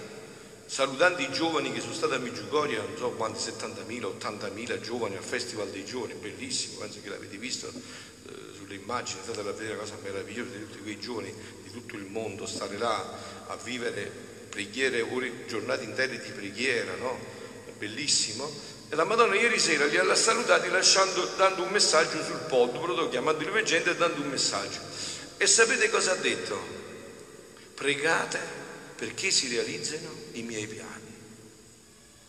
salutando 0.67 1.23
i 1.23 1.31
giovani 1.31 1.73
che 1.73 1.81
sono 1.81 1.95
stati 1.95 2.15
a 2.15 2.19
Meggiugoria, 2.19 2.83
non 2.83 2.97
so 2.97 3.11
quanti, 3.11 3.39
70.000, 3.39 4.17
80.000 4.19 4.81
giovani 4.81 5.17
al 5.17 5.23
Festival 5.23 5.69
dei 5.69 5.85
Giovani, 5.85 6.15
bellissimo, 6.15 6.81
penso 6.81 6.99
che 7.03 7.09
l'avete 7.09 7.37
visto 7.37 7.69
eh, 7.69 8.33
sulle 8.57 8.75
immagini, 8.75 9.21
è 9.21 9.23
stata 9.23 9.41
a 9.41 9.53
vedere 9.53 9.75
una 9.75 9.83
cosa 9.83 9.97
meravigliosa 10.03 10.51
di 10.51 10.67
tutti 10.67 10.83
quei 10.83 10.99
giovani 10.99 11.33
di 11.63 11.71
tutto 11.71 11.97
il 11.97 12.07
mondo, 12.07 12.47
stare 12.47 12.77
là 12.77 13.45
a 13.47 13.57
vivere 13.57 14.35
preghiere, 14.49 15.03
ore, 15.03 15.47
giornate 15.47 15.85
intere 15.85 16.19
di 16.19 16.31
preghiera, 16.31 16.95
no? 16.97 17.19
Bellissimo. 17.79 18.51
E 18.89 18.95
la 18.95 19.05
Madonna 19.05 19.35
ieri 19.35 19.59
sera 19.59 19.85
li 19.85 19.99
ha 19.99 20.15
salutati 20.15 20.71
lasciando, 20.71 21.29
dando 21.37 21.63
un 21.63 21.69
messaggio 21.69 22.23
sul 22.23 22.41
pod, 22.49 22.71
proprio 22.71 23.09
chiamando 23.09 23.45
le 23.45 23.51
veggenti 23.51 23.91
e 23.91 23.97
dando 23.97 24.23
un 24.23 24.29
messaggio. 24.29 24.81
E 25.37 25.47
sapete 25.47 25.91
cosa 25.91 26.13
ha 26.13 26.15
detto? 26.15 26.59
Pregate 27.75 28.65
perché 28.97 29.31
si 29.31 29.49
realizzano 29.49 30.09
i 30.33 30.43
miei 30.43 30.67
piani. 30.67 31.15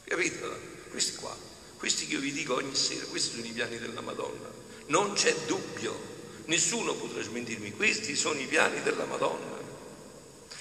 Capito? 0.03 0.59
Questi 0.89 1.15
qua, 1.15 1.35
questi 1.77 2.07
che 2.07 2.13
io 2.13 2.19
vi 2.19 2.31
dico 2.31 2.55
ogni 2.55 2.75
sera, 2.75 3.05
questi 3.05 3.35
sono 3.35 3.45
i 3.45 3.51
piani 3.51 3.77
della 3.77 4.01
Madonna. 4.01 4.49
Non 4.87 5.13
c'è 5.13 5.33
dubbio, 5.45 5.97
nessuno 6.45 6.95
potrà 6.95 7.21
smentirmi, 7.21 7.71
questi 7.71 8.15
sono 8.15 8.39
i 8.39 8.45
piani 8.45 8.81
della 8.83 9.05
Madonna. 9.05 9.55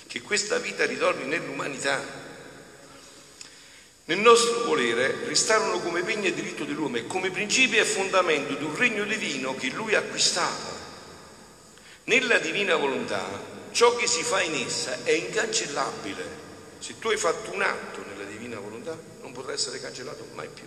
Che 0.06 0.22
questa 0.22 0.58
vita 0.58 0.84
ritorni 0.86 1.26
nell'umanità. 1.26 2.24
Nel 4.04 4.18
nostro 4.18 4.64
volere 4.64 5.26
restarono 5.26 5.80
come 5.80 6.02
pegno 6.02 6.26
e 6.26 6.34
diritto 6.34 6.64
dell'uomo 6.64 6.98
e 6.98 7.06
come 7.06 7.30
principio 7.30 7.80
e 7.80 7.84
fondamento 7.84 8.54
di 8.54 8.64
un 8.64 8.76
regno 8.76 9.04
divino 9.04 9.56
che 9.56 9.68
lui 9.70 9.96
acquistava. 9.96 10.74
Nella 12.04 12.38
divina 12.38 12.76
volontà 12.76 13.54
ciò 13.76 13.94
che 13.94 14.06
si 14.06 14.22
fa 14.22 14.40
in 14.40 14.54
essa 14.54 15.04
è 15.04 15.10
incancellabile. 15.10 16.44
Se 16.78 16.98
tu 16.98 17.08
hai 17.08 17.18
fatto 17.18 17.52
un 17.52 17.60
atto 17.60 18.02
nella 18.08 18.24
divina 18.24 18.58
volontà, 18.58 18.98
non 19.20 19.32
potrà 19.32 19.52
essere 19.52 19.78
cancellato 19.78 20.26
mai 20.32 20.48
più, 20.48 20.64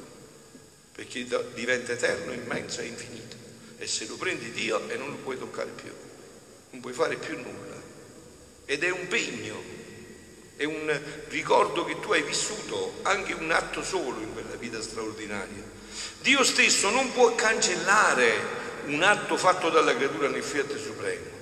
perché 0.92 1.26
diventa 1.56 1.94
eterno, 1.94 2.34
immenso 2.34 2.82
e 2.82 2.86
infinito. 2.86 3.36
E 3.80 3.88
se 3.88 4.06
lo 4.06 4.16
prendi 4.16 4.52
Dio 4.52 4.88
e 4.88 4.96
non 4.96 5.10
lo 5.10 5.16
puoi 5.16 5.40
toccare 5.40 5.72
più, 5.72 5.92
non 6.70 6.82
puoi 6.82 6.94
fare 6.94 7.16
più 7.16 7.36
nulla. 7.36 7.82
Ed 8.66 8.84
è 8.84 8.92
un 8.92 9.08
pegno, 9.08 9.60
è 10.56 10.66
un 10.66 11.02
ricordo 11.30 11.86
che 11.86 12.00
tu 12.00 12.12
hai 12.12 12.22
vissuto 12.22 13.00
anche 13.02 13.34
un 13.34 13.50
atto 13.50 13.84
solo 13.84 14.20
in 14.20 14.34
quella 14.34 14.54
vita 14.54 14.84
straordinaria. 14.84 15.64
Dio 16.22 16.44
stesso 16.44 16.92
non 16.92 17.12
può 17.14 17.34
cancellare 17.34 18.68
un 18.86 19.02
atto 19.02 19.36
fatto 19.36 19.72
dalla 19.72 19.96
creatura 19.96 20.28
nel 20.28 20.44
fiat 20.44 20.78
supremo 20.78 21.39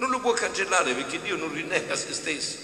non 0.00 0.10
lo 0.10 0.18
può 0.18 0.32
cancellare 0.32 0.94
perché 0.94 1.20
Dio 1.20 1.36
non 1.36 1.52
rinnega 1.52 1.94
se 1.94 2.12
stesso. 2.12 2.56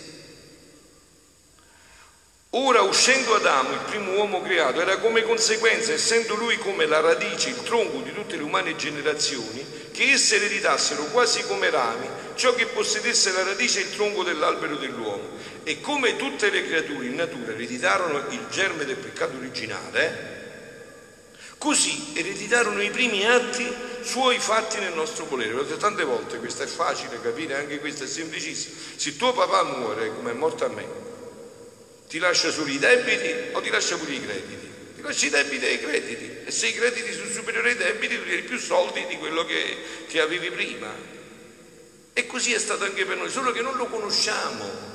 Ora 2.50 2.80
uscendo 2.80 3.34
Adamo, 3.34 3.72
il 3.72 3.80
primo 3.80 4.12
uomo 4.12 4.40
creato, 4.40 4.80
era 4.80 4.96
come 4.96 5.22
conseguenza, 5.22 5.92
essendo 5.92 6.34
lui 6.34 6.56
come 6.56 6.86
la 6.86 7.00
radice, 7.00 7.50
il 7.50 7.62
tronco 7.62 7.98
di 7.98 8.14
tutte 8.14 8.36
le 8.36 8.42
umane 8.42 8.74
generazioni, 8.76 9.64
che 9.92 10.12
esse 10.12 10.36
ereditassero 10.36 11.04
quasi 11.04 11.44
come 11.44 11.68
rami 11.68 12.08
ciò 12.34 12.54
che 12.54 12.66
possedesse 12.66 13.32
la 13.32 13.42
radice 13.42 13.80
e 13.80 13.82
il 13.82 13.94
tronco 13.94 14.22
dell'albero 14.22 14.76
dell'uomo. 14.76 15.36
E 15.64 15.82
come 15.82 16.16
tutte 16.16 16.48
le 16.48 16.66
creature 16.66 17.04
in 17.04 17.16
natura 17.16 17.52
ereditarono 17.52 18.24
il 18.30 18.46
germe 18.50 18.86
del 18.86 18.96
peccato 18.96 19.36
originale, 19.36 20.36
Così 21.58 22.12
ereditarono 22.14 22.82
i 22.82 22.90
primi 22.90 23.24
atti 23.24 23.66
suoi 24.06 24.38
fatti 24.38 24.78
nel 24.78 24.94
nostro 24.94 25.26
volere. 25.26 25.52
L'ho 25.52 25.62
detto 25.62 25.76
tante 25.76 26.04
volte, 26.04 26.38
questo 26.38 26.62
è 26.62 26.66
facile 26.66 27.20
capire, 27.20 27.56
anche 27.56 27.80
questo 27.80 28.04
è 28.04 28.06
semplicissimo. 28.06 28.76
Se 28.96 29.16
tuo 29.16 29.32
papà 29.32 29.64
muore 29.64 30.14
come 30.14 30.30
è 30.30 30.34
morto 30.34 30.64
a 30.64 30.68
me, 30.68 30.86
ti 32.08 32.18
lascia 32.18 32.50
solo 32.50 32.70
i 32.70 32.78
debiti 32.78 33.52
o 33.52 33.60
ti 33.60 33.68
lascia 33.68 33.96
pure 33.96 34.12
i 34.12 34.24
crediti? 34.24 34.70
Ti 34.94 35.02
lascia 35.02 35.26
i 35.26 35.30
debiti 35.30 35.66
e 35.66 35.72
i 35.72 35.80
crediti. 35.80 36.30
E 36.44 36.50
se 36.50 36.68
i 36.68 36.74
crediti 36.74 37.12
sono 37.12 37.30
superiori 37.30 37.70
ai 37.70 37.76
debiti, 37.76 38.16
tu 38.16 38.28
hai 38.28 38.42
più 38.42 38.58
soldi 38.58 39.04
di 39.06 39.18
quello 39.18 39.44
che, 39.44 39.76
che 40.06 40.20
avevi 40.20 40.50
prima. 40.50 40.94
E 42.12 42.26
così 42.26 42.54
è 42.54 42.58
stato 42.58 42.84
anche 42.84 43.04
per 43.04 43.16
noi, 43.16 43.28
solo 43.28 43.50
che 43.50 43.60
non 43.60 43.76
lo 43.76 43.86
conosciamo. 43.86 44.94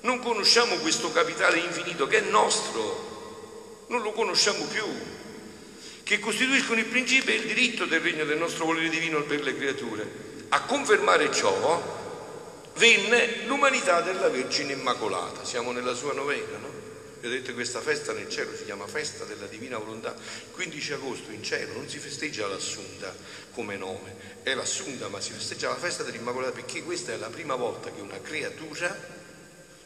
Non 0.00 0.18
conosciamo 0.18 0.76
questo 0.76 1.12
capitale 1.12 1.58
infinito 1.58 2.06
che 2.06 2.18
è 2.18 2.22
nostro. 2.22 3.84
Non 3.88 4.02
lo 4.02 4.12
conosciamo 4.12 4.64
più 4.64 4.84
che 6.02 6.18
costituiscono 6.18 6.80
il 6.80 6.86
principio 6.86 7.32
e 7.32 7.36
il 7.36 7.46
diritto 7.46 7.84
del 7.86 8.00
regno 8.00 8.24
del 8.24 8.38
nostro 8.38 8.64
volere 8.64 8.88
divino 8.88 9.22
per 9.22 9.42
le 9.42 9.56
creature. 9.56 10.30
A 10.48 10.62
confermare 10.62 11.32
ciò 11.32 12.00
venne 12.74 13.44
l'umanità 13.46 14.00
della 14.00 14.28
Vergine 14.28 14.72
Immacolata. 14.72 15.44
Siamo 15.44 15.72
nella 15.72 15.94
sua 15.94 16.12
novena, 16.12 16.58
no? 16.58 16.80
Vi 17.20 17.28
ho 17.28 17.30
detto 17.30 17.46
che 17.46 17.54
questa 17.54 17.80
festa 17.80 18.12
nel 18.12 18.28
cielo 18.28 18.50
si 18.56 18.64
chiama 18.64 18.86
festa 18.88 19.24
della 19.24 19.46
divina 19.46 19.78
volontà. 19.78 20.12
Il 20.12 20.50
15 20.54 20.92
agosto 20.94 21.30
in 21.30 21.44
cielo 21.44 21.74
non 21.74 21.88
si 21.88 21.98
festeggia 21.98 22.48
l'assunta 22.48 23.14
come 23.52 23.76
nome, 23.76 24.40
è 24.42 24.54
l'assunta, 24.54 25.06
ma 25.06 25.20
si 25.20 25.30
festeggia 25.30 25.68
la 25.68 25.76
festa 25.76 26.02
dell'Immacolata 26.02 26.50
perché 26.50 26.82
questa 26.82 27.12
è 27.12 27.16
la 27.16 27.28
prima 27.28 27.54
volta 27.54 27.92
che 27.92 28.00
una 28.00 28.20
creatura 28.20 29.21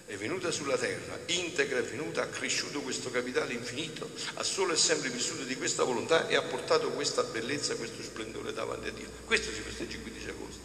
è 0.06 0.14
venuta 0.14 0.52
sulla 0.52 0.76
terra, 0.76 1.18
integra 1.26 1.78
è 1.78 1.82
venuta, 1.82 2.22
ha 2.22 2.28
cresciuto 2.28 2.80
questo 2.80 3.10
capitale 3.10 3.52
infinito, 3.52 4.08
ha 4.34 4.44
solo 4.44 4.72
e 4.72 4.76
sempre 4.76 5.08
vissuto 5.08 5.42
di 5.42 5.56
questa 5.56 5.82
volontà 5.82 6.28
e 6.28 6.36
ha 6.36 6.42
portato 6.42 6.90
questa 6.90 7.25
bellezza, 7.25 7.75
questo 7.75 8.02
splendore 8.02 8.52
davanti 8.52 8.88
a 8.88 8.92
Dio. 8.92 9.08
Questo 9.25 9.52
si 9.52 9.60
festeggia 9.60 9.96
il 9.96 10.02
15 10.02 10.28
agosto, 10.28 10.60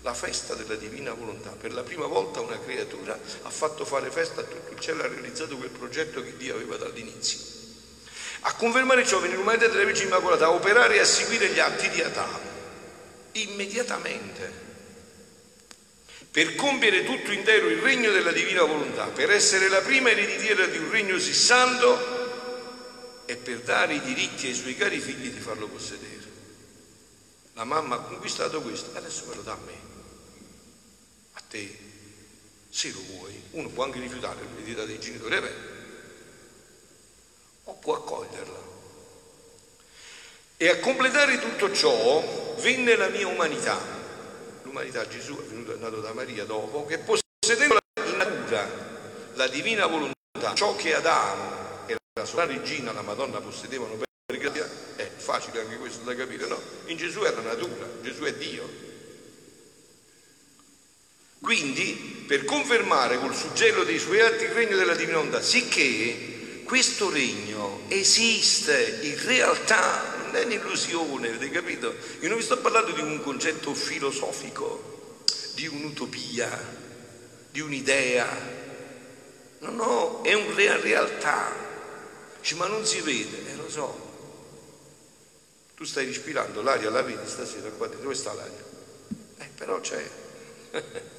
la 0.00 0.14
festa 0.14 0.54
della 0.54 0.74
divina 0.74 1.12
volontà. 1.12 1.50
Per 1.50 1.74
la 1.74 1.82
prima 1.82 2.06
volta 2.06 2.40
una 2.40 2.58
creatura 2.58 3.12
ha 3.42 3.50
fatto 3.50 3.84
fare 3.84 4.10
festa 4.10 4.40
a 4.40 4.44
tutto 4.44 4.72
il 4.72 4.80
cielo, 4.80 5.02
ha 5.02 5.08
realizzato 5.08 5.58
quel 5.58 5.70
progetto 5.70 6.22
che 6.22 6.34
Dio 6.38 6.54
aveva 6.54 6.78
dall'inizio. 6.78 7.56
A 8.40 8.54
confermare 8.54 9.04
ciò 9.04 9.20
venne 9.20 9.34
l'umanità 9.34 9.66
della 9.66 9.84
Vergine 9.84 10.06
Immacolata 10.06 10.46
a 10.46 10.52
operare 10.52 10.96
e 10.96 11.00
a 11.00 11.04
seguire 11.04 11.50
gli 11.50 11.58
atti 11.58 11.90
di 11.90 12.00
Adamo, 12.00 12.38
immediatamente 13.32 14.67
per 16.30 16.54
compiere 16.54 17.04
tutto 17.04 17.32
intero 17.32 17.68
il 17.68 17.78
regno 17.78 18.10
della 18.10 18.32
divina 18.32 18.62
volontà, 18.62 19.06
per 19.06 19.30
essere 19.30 19.68
la 19.68 19.80
prima 19.80 20.10
ereditiera 20.10 20.66
di 20.66 20.78
un 20.78 20.90
regno 20.90 21.18
sì 21.18 21.32
santo 21.32 23.24
e 23.26 23.36
per 23.36 23.60
dare 23.60 23.94
i 23.94 24.00
diritti 24.00 24.46
ai 24.46 24.54
suoi 24.54 24.76
cari 24.76 25.00
figli 25.00 25.30
di 25.30 25.40
farlo 25.40 25.68
possedere. 25.68 26.16
La 27.54 27.64
mamma 27.64 27.96
ha 27.96 28.00
conquistato 28.00 28.60
questo, 28.60 28.96
adesso 28.96 29.24
me 29.26 29.34
lo 29.34 29.42
dà 29.42 29.52
a 29.52 29.58
me, 29.64 29.72
a 31.32 31.42
te, 31.48 31.78
se 32.70 32.92
lo 32.92 33.00
vuoi. 33.08 33.42
Uno 33.52 33.68
può 33.68 33.84
anche 33.84 33.98
rifiutare 33.98 34.40
l'eredità 34.42 34.84
dei 34.84 35.00
genitori, 35.00 35.34
eh 35.34 35.76
o 37.64 37.74
può 37.74 37.96
accoglierla. 37.96 38.66
E 40.56 40.68
a 40.68 40.78
completare 40.78 41.38
tutto 41.38 41.72
ciò 41.72 42.54
venne 42.60 42.96
la 42.96 43.08
mia 43.08 43.26
umanità 43.26 43.97
l'umanità 44.78 45.08
Gesù 45.08 45.36
è 45.36 45.42
venuto 45.42 45.74
è 45.74 45.76
nato 45.76 46.00
da 46.00 46.12
Maria 46.12 46.44
dopo, 46.44 46.86
che 46.86 46.98
possedendo 46.98 47.78
in 48.06 48.16
natura 48.16 48.68
la 49.34 49.48
divina 49.48 49.86
volontà, 49.86 50.54
ciò 50.54 50.76
che 50.76 50.94
Adamo 50.94 51.86
e 51.86 51.96
la 52.14 52.24
sua 52.24 52.44
regina, 52.44 52.92
la 52.92 53.02
Madonna, 53.02 53.40
possedevano 53.40 53.96
per 53.96 54.38
grazia, 54.38 54.68
è 54.94 55.10
facile 55.16 55.62
anche 55.62 55.78
questo 55.78 56.04
da 56.04 56.14
capire, 56.14 56.46
no? 56.46 56.60
In 56.86 56.96
Gesù 56.96 57.22
era 57.22 57.40
natura, 57.40 57.88
Gesù 58.02 58.22
è 58.22 58.34
Dio. 58.34 58.86
Quindi, 61.40 62.24
per 62.26 62.44
confermare 62.44 63.18
col 63.18 63.34
suggello 63.34 63.82
dei 63.82 63.98
suoi 63.98 64.20
atti 64.20 64.44
il 64.44 64.50
regno 64.50 64.76
della 64.76 64.94
divina 64.94 65.18
volontà, 65.18 65.40
sicché 65.40 66.62
questo 66.64 67.10
regno 67.10 67.82
esiste 67.88 69.00
in 69.02 69.24
realtà 69.24 70.17
non 70.28 70.36
è 70.36 70.44
un'illusione, 70.44 71.28
avete 71.28 71.50
capito? 71.50 71.94
Io 72.20 72.28
non 72.28 72.36
vi 72.36 72.44
sto 72.44 72.58
parlando 72.58 72.92
di 72.92 73.00
un 73.00 73.20
concetto 73.22 73.74
filosofico, 73.74 75.22
di 75.54 75.66
un'utopia, 75.66 76.48
di 77.50 77.60
un'idea. 77.60 78.26
No, 79.60 79.70
no, 79.70 80.22
è 80.22 80.34
una 80.34 80.76
realtà. 80.76 81.50
Dice, 82.40 82.54
ma 82.54 82.66
non 82.66 82.84
si 82.84 83.00
vede, 83.00 83.50
eh 83.50 83.56
lo 83.56 83.68
so. 83.70 84.06
Tu 85.74 85.84
stai 85.84 86.06
respirando, 86.06 86.60
l'aria 86.60 86.90
la 86.90 87.02
vedi 87.02 87.26
stasera 87.26 87.70
qua 87.70 87.86
dentro, 87.86 88.02
dove 88.02 88.14
sta 88.14 88.32
l'aria? 88.34 88.64
Eh, 89.38 89.48
però 89.56 89.80
c'è. 89.80 90.10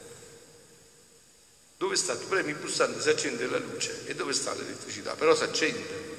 Dove 1.80 1.96
sta? 1.96 2.14
Tu 2.18 2.28
premi 2.28 2.50
il 2.50 2.58
pulsante, 2.58 3.00
si 3.00 3.08
accende 3.08 3.48
la 3.48 3.58
luce. 3.58 4.06
E 4.06 4.14
dove 4.14 4.34
sta 4.34 4.54
l'elettricità? 4.54 5.16
Però 5.16 5.34
si 5.34 5.44
accende. 5.44 6.19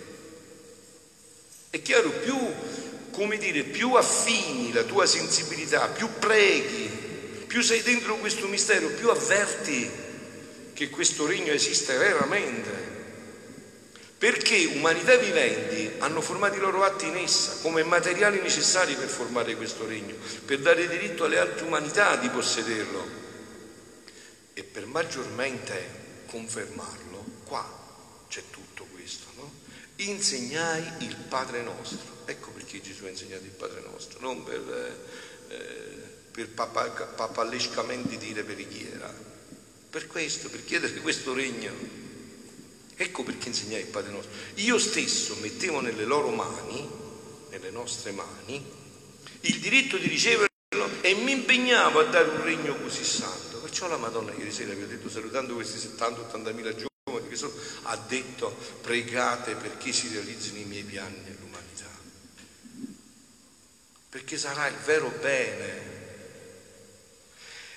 È 1.70 1.80
chiaro, 1.82 2.10
più, 2.10 2.36
come 3.12 3.38
dire, 3.38 3.62
più 3.62 3.94
affini 3.94 4.72
la 4.72 4.82
tua 4.82 5.06
sensibilità, 5.06 5.86
più 5.86 6.08
preghi, 6.18 6.88
più 7.46 7.62
sei 7.62 7.80
dentro 7.82 8.16
questo 8.16 8.48
mistero, 8.48 8.88
più 8.88 9.08
avverti 9.08 9.88
che 10.74 10.90
questo 10.90 11.26
regno 11.26 11.52
esiste 11.52 11.96
veramente. 11.96 12.98
Perché 14.18 14.64
umanità 14.74 15.16
viventi 15.16 15.92
hanno 15.98 16.20
formato 16.20 16.56
i 16.56 16.60
loro 16.60 16.82
atti 16.82 17.06
in 17.06 17.16
essa 17.16 17.58
come 17.62 17.84
materiali 17.84 18.40
necessari 18.40 18.94
per 18.94 19.08
formare 19.08 19.54
questo 19.56 19.86
regno, 19.86 20.14
per 20.44 20.58
dare 20.58 20.88
diritto 20.88 21.24
alle 21.24 21.38
altre 21.38 21.66
umanità 21.66 22.16
di 22.16 22.28
possederlo 22.28 23.08
e 24.52 24.62
per 24.64 24.86
maggiormente 24.86 26.24
confermarlo, 26.26 27.24
qua 27.44 27.66
c'è 28.28 28.42
tutto? 28.50 28.69
Insegnai 30.08 31.04
il 31.04 31.16
Padre 31.28 31.62
nostro. 31.62 31.98
Ecco 32.24 32.50
perché 32.50 32.80
Gesù 32.80 33.04
ha 33.04 33.08
insegnato 33.08 33.44
il 33.44 33.50
Padre 33.50 33.80
nostro, 33.80 34.20
non 34.20 34.42
per, 34.44 34.60
eh, 35.48 35.56
per 36.30 36.48
papallescamente 36.50 38.16
dire 38.16 38.42
preghiera, 38.44 39.12
per 39.90 40.06
questo, 40.06 40.48
per 40.48 40.64
chiedere 40.64 41.00
questo 41.00 41.34
regno. 41.34 41.72
Ecco 42.96 43.22
perché 43.22 43.48
insegnai 43.48 43.80
il 43.80 43.86
Padre 43.86 44.12
nostro. 44.12 44.32
Io 44.56 44.78
stesso 44.78 45.36
mettevo 45.40 45.80
nelle 45.80 46.04
loro 46.04 46.30
mani, 46.30 46.88
nelle 47.50 47.70
nostre 47.70 48.12
mani, 48.12 48.64
il 49.40 49.58
diritto 49.58 49.96
di 49.96 50.06
riceverlo 50.06 50.48
e 51.00 51.14
mi 51.14 51.32
impegnavo 51.32 51.98
a 51.98 52.04
dare 52.04 52.28
un 52.28 52.42
regno 52.42 52.76
così 52.76 53.04
santo 53.04 53.50
Perciò 53.70 53.86
la 53.86 53.98
Madonna 53.98 54.32
ieri 54.32 54.50
sera 54.50 54.74
vi 54.74 54.82
ho 54.82 54.86
detto, 54.86 55.08
salutando 55.08 55.54
questi 55.54 55.78
70-80 55.78 56.54
mila 56.54 56.74
giovani 56.74 57.28
che 57.28 57.36
sono, 57.36 57.52
ha 57.90 57.96
detto 57.96 58.56
pregate 58.80 59.54
perché 59.54 59.92
si 59.92 60.08
realizzino 60.12 60.58
i 60.58 60.64
miei 60.64 60.84
piani 60.84 61.18
nell'umanità. 61.24 61.88
Perché 64.08 64.38
sarà 64.38 64.66
il 64.68 64.76
vero 64.84 65.12
bene. 65.20 65.98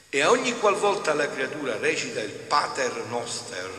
E 0.10 0.22
a 0.22 0.29
ogni 0.29 0.58
qualvolta 0.60 1.13
la 1.13 1.29
creatura 1.29 1.77
recita 1.77 2.22
il 2.22 2.32
Pater 2.32 3.05
Noster, 3.08 3.72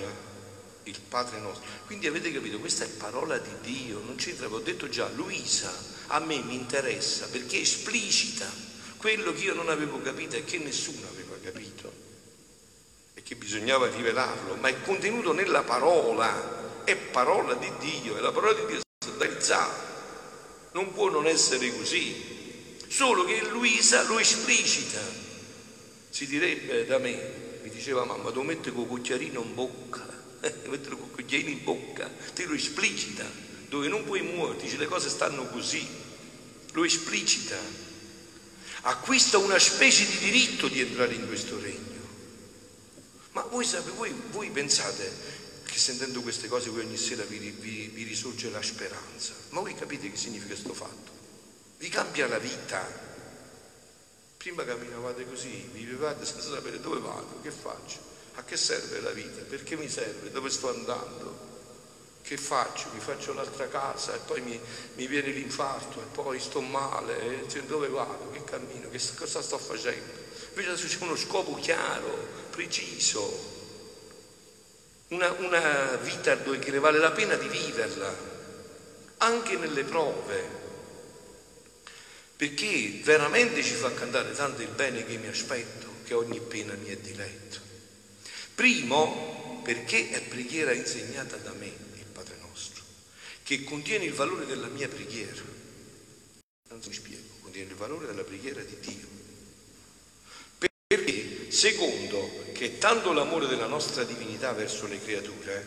il 0.82 1.00
Padre 1.00 1.38
nostro. 1.38 1.64
Quindi 1.86 2.08
avete 2.08 2.32
capito, 2.32 2.58
questa 2.58 2.84
è 2.84 2.88
parola 2.88 3.38
di 3.38 3.50
Dio, 3.60 4.00
non 4.00 4.16
c'entra, 4.16 4.48
vi 4.48 4.54
ho 4.54 4.58
detto 4.58 4.88
già, 4.88 5.08
Luisa 5.10 5.92
a 6.08 6.18
me 6.18 6.38
mi 6.42 6.54
interessa 6.54 7.28
perché 7.28 7.60
esplicita 7.60 8.50
quello 8.96 9.32
che 9.32 9.44
io 9.44 9.54
non 9.54 9.68
avevo 9.68 10.00
capito 10.02 10.36
e 10.36 10.44
che 10.44 10.58
nessuno 10.58 11.06
aveva 11.08 11.36
capito 11.42 11.93
che 13.25 13.35
bisognava 13.37 13.88
rivelarlo, 13.88 14.57
ma 14.57 14.69
è 14.69 14.83
contenuto 14.83 15.33
nella 15.33 15.62
parola, 15.62 16.85
è 16.85 16.95
parola 16.95 17.54
di 17.54 17.73
Dio, 17.81 18.16
e 18.16 18.21
la 18.21 18.31
parola 18.31 18.52
di 18.52 18.66
Dio 18.66 18.76
è 18.76 18.81
stata 19.40 19.93
non 20.73 20.93
può 20.93 21.09
non 21.09 21.26
essere 21.26 21.75
così, 21.75 22.76
solo 22.89 23.25
che 23.25 23.41
Luisa 23.49 24.02
lo 24.02 24.19
esplicita, 24.19 25.00
si 26.10 26.26
direbbe 26.26 26.84
da 26.84 26.99
me, 26.99 27.60
mi 27.63 27.71
diceva 27.71 28.04
mamma, 28.04 28.30
devo 28.30 28.43
mettere 28.43 28.75
con 28.75 28.87
cucchiarino 28.87 29.41
in 29.41 29.54
bocca, 29.54 30.04
mettere 30.69 30.97
con 30.97 31.10
cucchiarino 31.13 31.49
in 31.49 31.63
bocca, 31.63 32.10
te 32.34 32.45
lo 32.45 32.54
esplicita, 32.54 33.25
dove 33.69 33.89
non 33.89 34.04
puoi 34.04 34.23
muoverti, 34.23 34.76
le 34.76 34.87
cose 34.87 35.08
stanno 35.08 35.47
così, 35.47 35.87
lo 36.73 36.84
esplicita, 36.84 37.56
acquista 38.82 39.39
una 39.39 39.58
specie 39.58 40.06
di 40.06 40.19
diritto 40.19 40.67
di 40.69 40.80
entrare 40.80 41.15
in 41.15 41.26
questo 41.26 41.58
regno. 41.60 41.94
Ma 43.34 43.42
voi, 43.42 43.66
voi, 43.97 44.14
voi 44.30 44.50
pensate 44.50 45.10
che 45.64 45.78
sentendo 45.78 46.23
queste 46.23 46.47
cose 46.47 46.70
voi 46.70 46.84
ogni 46.84 46.97
sera 46.97 47.25
vi, 47.25 47.38
vi, 47.38 47.90
vi 47.92 48.04
risorge 48.04 48.49
la 48.49 48.62
speranza? 48.62 49.32
Ma 49.49 49.60
voi 49.60 49.75
capite 49.75 50.08
che 50.08 50.16
significa 50.16 50.54
questo 50.54 50.73
fatto? 50.73 51.10
Vi 51.78 51.88
cambia 51.88 52.28
la 52.28 52.38
vita. 52.38 53.02
Prima 54.36 54.64
camminavate 54.64 55.26
così, 55.26 55.68
vivevate 55.73 56.25
senza 56.25 56.49
sapere 56.49 56.78
dove 56.78 57.00
vado, 57.00 57.40
che 57.42 57.50
faccio, 57.50 57.99
a 58.34 58.44
che 58.44 58.56
serve 58.56 59.00
la 59.00 59.10
vita, 59.10 59.40
perché 59.42 59.76
mi 59.76 59.88
serve, 59.88 60.30
dove 60.30 60.50
sto 60.50 60.68
andando, 60.68 61.52
che 62.23 62.36
faccio, 62.36 62.90
mi 62.92 63.00
faccio 63.00 63.32
l'altra 63.32 63.66
casa 63.68 64.14
e 64.14 64.18
poi 64.18 64.42
mi, 64.42 64.60
mi 64.94 65.06
viene 65.08 65.30
l'infarto 65.30 66.00
e 66.00 66.04
poi 66.12 66.38
sto 66.38 66.60
male, 66.60 67.49
e 67.49 67.62
dove 67.64 67.88
vado, 67.88 68.30
che 68.30 68.44
cammino, 68.44 68.90
che 68.90 69.00
cosa 69.16 69.42
sto 69.42 69.58
facendo. 69.58 70.23
Invece 70.56 70.86
c'è 70.86 71.02
uno 71.02 71.17
scopo 71.17 71.56
chiaro, 71.56 72.28
preciso, 72.50 73.52
una, 75.08 75.32
una 75.32 75.97
vita 75.97 76.40
che 76.40 76.71
ne 76.71 76.78
vale 76.78 76.99
la 76.99 77.10
pena 77.10 77.34
di 77.34 77.49
viverla, 77.49 78.17
anche 79.19 79.56
nelle 79.56 79.82
prove, 79.82 80.62
perché 82.36 83.00
veramente 83.02 83.64
ci 83.64 83.75
fa 83.75 83.93
cantare 83.95 84.32
tanto 84.32 84.62
il 84.62 84.69
bene 84.69 85.04
che 85.04 85.17
mi 85.17 85.26
aspetto, 85.26 85.88
che 86.04 86.14
ogni 86.14 86.40
pena 86.40 86.75
mi 86.75 86.88
è 86.88 86.97
diletto. 86.99 87.58
Primo, 88.54 89.60
perché 89.64 90.10
è 90.10 90.23
preghiera 90.23 90.73
insegnata 90.73 91.36
da 91.36 91.50
me, 91.52 91.67
il 91.67 92.06
Padre 92.12 92.36
nostro, 92.40 92.84
che 93.43 93.64
contiene 93.64 94.04
il 94.04 94.14
valore 94.14 94.47
della 94.47 94.69
mia 94.69 94.86
preghiera. 94.86 95.43
Non 96.69 96.80
mi 96.86 96.93
spiego, 96.93 97.25
contiene 97.40 97.71
il 97.71 97.76
valore 97.76 98.06
della 98.06 98.23
preghiera 98.23 98.62
di 98.62 98.78
Dio. 98.78 99.24
Perché, 100.86 101.47
secondo, 101.49 102.50
che 102.52 102.66
è 102.66 102.78
tanto 102.78 103.12
l'amore 103.12 103.47
della 103.47 103.66
nostra 103.66 104.04
divinità 104.04 104.52
verso 104.52 104.86
le 104.86 105.00
creature, 105.00 105.66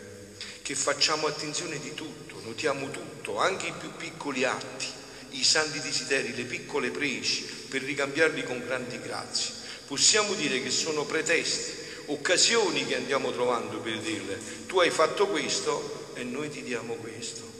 che 0.61 0.75
facciamo 0.75 1.25
attenzione 1.27 1.79
di 1.79 1.93
tutto, 1.95 2.39
notiamo 2.41 2.91
tutto, 2.91 3.37
anche 3.37 3.67
i 3.67 3.71
più 3.71 3.95
piccoli 3.95 4.43
atti, 4.43 4.85
i 5.29 5.43
santi 5.43 5.81
desideri, 5.81 6.35
le 6.35 6.45
piccole 6.45 6.91
preci, 6.91 7.43
per 7.67 7.81
ricambiarli 7.81 8.43
con 8.43 8.61
grandi 8.63 8.99
grazie. 9.01 9.53
Possiamo 9.85 10.35
dire 10.35 10.61
che 10.61 10.69
sono 10.69 11.03
pretesti, 11.03 11.73
occasioni 12.05 12.85
che 12.85 12.95
andiamo 12.95 13.31
trovando 13.31 13.79
per 13.79 13.99
dirle, 13.99 14.39
tu 14.67 14.79
hai 14.79 14.91
fatto 14.91 15.27
questo 15.27 16.11
e 16.13 16.23
noi 16.23 16.49
ti 16.49 16.61
diamo 16.61 16.95
questo. 16.95 17.56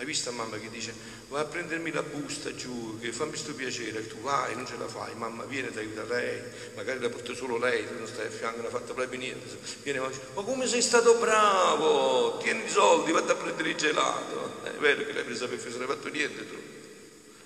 Hai 0.00 0.06
visto 0.06 0.32
mamma 0.32 0.56
che 0.56 0.70
dice 0.70 0.94
vai 1.28 1.42
a 1.42 1.44
prendermi 1.44 1.92
la 1.92 2.02
busta 2.02 2.54
giù, 2.54 2.98
che 2.98 3.12
fammi 3.12 3.32
questo 3.32 3.52
piacere, 3.52 4.06
tu 4.06 4.18
vai, 4.22 4.54
non 4.54 4.66
ce 4.66 4.78
la 4.78 4.88
fai, 4.88 5.14
mamma 5.14 5.44
viene, 5.44 5.70
ti 5.70 5.76
aiuta 5.76 6.04
lei, 6.04 6.40
magari 6.74 7.00
la 7.00 7.10
porta 7.10 7.34
solo 7.34 7.58
lei, 7.58 7.86
tu 7.86 7.98
non 7.98 8.06
stai 8.06 8.28
a 8.28 8.30
fianco, 8.30 8.62
non 8.62 8.66
ha 8.66 8.70
fatto 8.70 8.94
proprio 8.94 9.18
niente, 9.18 9.58
viene 9.82 10.00
ma 10.00 10.08
dice, 10.08 10.22
ma 10.32 10.42
come 10.42 10.66
sei 10.66 10.80
stato 10.80 11.16
bravo, 11.16 12.38
tieni 12.38 12.64
i 12.64 12.70
soldi, 12.70 13.12
vatti 13.12 13.30
a 13.30 13.34
prendere 13.34 13.68
il 13.68 13.76
gelato, 13.76 14.62
è 14.64 14.70
vero 14.78 15.04
che 15.04 15.12
l'hai 15.12 15.24
presa 15.24 15.46
per 15.46 15.58
fare, 15.58 15.70
non 15.72 15.82
hai 15.82 15.86
fatto 15.88 16.08
niente 16.08 16.48
tu, 16.48 16.56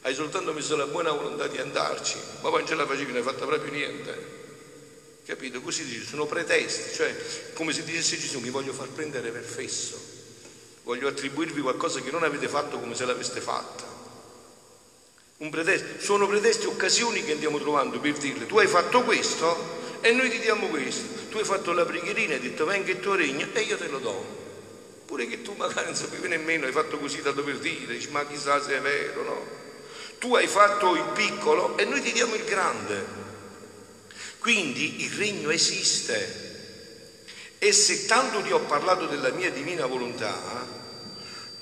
hai 0.02 0.14
soltanto 0.14 0.52
messo 0.52 0.76
la 0.76 0.86
buona 0.86 1.10
volontà 1.10 1.48
di 1.48 1.58
andarci, 1.58 2.18
ma 2.40 2.50
poi 2.50 2.60
non 2.60 2.68
ce 2.68 2.74
la 2.76 2.86
facevi, 2.86 3.06
non 3.06 3.16
hai 3.16 3.22
fatto 3.22 3.46
proprio 3.46 3.72
niente. 3.72 4.42
Capito? 5.26 5.60
Così 5.60 5.84
dice, 5.86 6.04
sono 6.04 6.26
pretesti, 6.26 6.94
cioè 6.94 7.16
come 7.54 7.72
se 7.72 7.82
dicesse 7.82 8.16
Gesù 8.16 8.38
mi 8.38 8.50
voglio 8.50 8.72
far 8.72 8.90
prendere 8.90 9.30
per 9.30 9.42
fesso 9.42 10.13
voglio 10.84 11.08
attribuirvi 11.08 11.60
qualcosa 11.60 12.00
che 12.00 12.10
non 12.10 12.22
avete 12.22 12.48
fatto 12.48 12.78
come 12.78 12.94
se 12.94 13.04
l'aveste 13.04 13.40
fatta. 13.40 13.92
Un 15.38 15.50
pretesto. 15.50 16.00
Sono 16.02 16.28
pretesti 16.28 16.66
occasioni 16.66 17.24
che 17.24 17.32
andiamo 17.32 17.58
trovando 17.58 17.98
per 17.98 18.12
dirle 18.12 18.46
tu 18.46 18.58
hai 18.58 18.68
fatto 18.68 19.02
questo 19.02 19.82
e 20.00 20.12
noi 20.12 20.30
ti 20.30 20.38
diamo 20.38 20.68
questo. 20.68 21.28
Tu 21.30 21.38
hai 21.38 21.44
fatto 21.44 21.72
la 21.72 21.84
preghierina 21.84 22.34
hai 22.34 22.40
detto 22.40 22.64
venga 22.64 22.90
il 22.90 23.00
tuo 23.00 23.14
regno 23.14 23.48
e 23.52 23.60
io 23.62 23.76
te 23.76 23.88
lo 23.88 23.98
do. 23.98 24.42
Pure 25.06 25.26
che 25.26 25.42
tu 25.42 25.54
magari 25.54 25.86
non 25.86 25.94
sapevi 25.96 26.28
nemmeno, 26.28 26.66
hai 26.66 26.72
fatto 26.72 26.98
così 26.98 27.20
tanto 27.20 27.42
per 27.42 27.58
dire, 27.58 27.98
ma 28.10 28.24
chissà 28.26 28.62
se 28.62 28.76
è 28.76 28.80
vero, 28.80 29.22
no? 29.22 29.46
Tu 30.18 30.34
hai 30.34 30.46
fatto 30.46 30.94
il 30.94 31.04
piccolo 31.14 31.76
e 31.76 31.84
noi 31.84 32.00
ti 32.00 32.12
diamo 32.12 32.34
il 32.34 32.44
grande. 32.44 33.22
Quindi 34.38 35.04
il 35.04 35.10
regno 35.12 35.50
esiste. 35.50 36.52
E 37.58 37.72
se 37.72 38.06
tanto 38.06 38.42
ti 38.42 38.52
ho 38.52 38.60
parlato 38.60 39.06
della 39.06 39.30
mia 39.30 39.50
divina 39.50 39.86
volontà, 39.86 40.63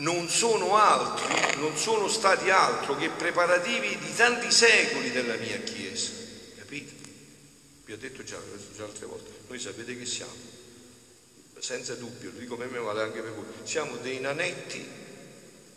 non 0.03 0.29
sono 0.29 0.77
altri, 0.77 1.59
non 1.61 1.77
sono 1.77 2.09
stati 2.09 2.51
altro 2.51 2.97
che 2.97 3.09
preparativi 3.09 3.97
di 3.99 4.15
tanti 4.15 4.51
secoli 4.51 5.11
della 5.11 5.37
mia 5.37 5.59
Chiesa. 5.61 6.11
Capite? 6.57 6.93
Vi 7.85 7.93
ho 7.93 7.97
detto 7.97 8.23
già, 8.23 8.39
già 8.77 8.85
altre 8.85 9.07
volte, 9.07 9.31
noi 9.49 9.59
sapete 9.59 9.97
che 9.97 10.07
siamo, 10.07 10.33
senza 11.59 11.95
dubbio, 11.95 12.31
lo 12.33 12.39
dico 12.39 12.57
per 12.57 12.71
me 12.71 12.79
vale 12.79 13.03
anche 13.03 13.21
per 13.21 13.33
voi, 13.33 13.45
siamo 13.63 13.97
dei 13.97 14.21
nanetti 14.21 15.01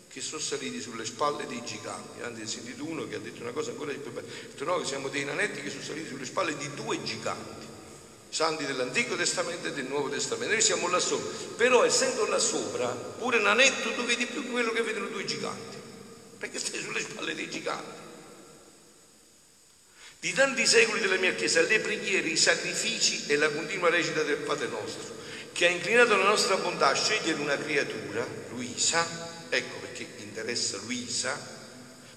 che 0.08 0.22
sono 0.22 0.40
saliti 0.40 0.80
sulle 0.80 1.04
spalle 1.04 1.46
dei 1.46 1.62
giganti. 1.62 2.22
Anzi, 2.22 2.40
ho 2.40 2.46
sentito 2.46 2.84
uno 2.86 3.06
che 3.06 3.16
ha 3.16 3.18
detto 3.18 3.42
una 3.42 3.52
cosa 3.52 3.70
ancora 3.70 3.92
di 3.92 3.98
più 3.98 4.12
bella. 4.12 4.26
Ha 4.26 4.46
detto 4.46 4.64
no, 4.64 4.82
siamo 4.82 5.08
dei 5.08 5.24
nanetti 5.24 5.60
che 5.60 5.68
sono 5.68 5.82
saliti 5.82 6.08
sulle 6.08 6.24
spalle 6.24 6.56
di 6.56 6.72
due 6.72 7.02
giganti, 7.02 7.66
santi 8.36 8.66
dell'Antico 8.66 9.16
Testamento 9.16 9.68
e 9.68 9.72
del 9.72 9.86
Nuovo 9.86 10.10
Testamento. 10.10 10.52
Noi 10.52 10.60
siamo 10.60 10.88
là 10.88 10.98
sopra. 10.98 11.54
Però 11.56 11.86
essendo 11.86 12.26
là 12.26 12.38
sopra, 12.38 12.88
pure 12.88 13.38
nanetto 13.38 13.94
tu 13.94 14.04
vedi 14.04 14.26
più 14.26 14.50
quello 14.50 14.72
che 14.72 14.82
vedono 14.82 15.06
due 15.06 15.24
giganti. 15.24 15.78
Perché 16.36 16.58
stai 16.58 16.82
sulle 16.82 17.00
spalle 17.00 17.34
dei 17.34 17.48
giganti. 17.48 18.04
Di 20.20 20.32
tanti 20.34 20.66
secoli 20.66 21.00
della 21.00 21.16
mia 21.16 21.34
Chiesa, 21.34 21.62
le 21.62 21.80
preghiere, 21.80 22.28
i 22.28 22.36
sacrifici 22.36 23.24
e 23.26 23.36
la 23.36 23.48
continua 23.48 23.88
recita 23.88 24.22
del 24.22 24.36
Padre 24.36 24.68
nostro, 24.68 25.14
che 25.52 25.66
ha 25.66 25.70
inclinato 25.70 26.14
la 26.14 26.24
nostra 26.24 26.56
bontà 26.56 26.88
a 26.88 26.94
scegliere 26.94 27.40
una 27.40 27.56
creatura, 27.56 28.26
Luisa, 28.50 29.06
ecco 29.48 29.78
perché 29.78 30.06
interessa 30.18 30.76
Luisa, 30.84 31.34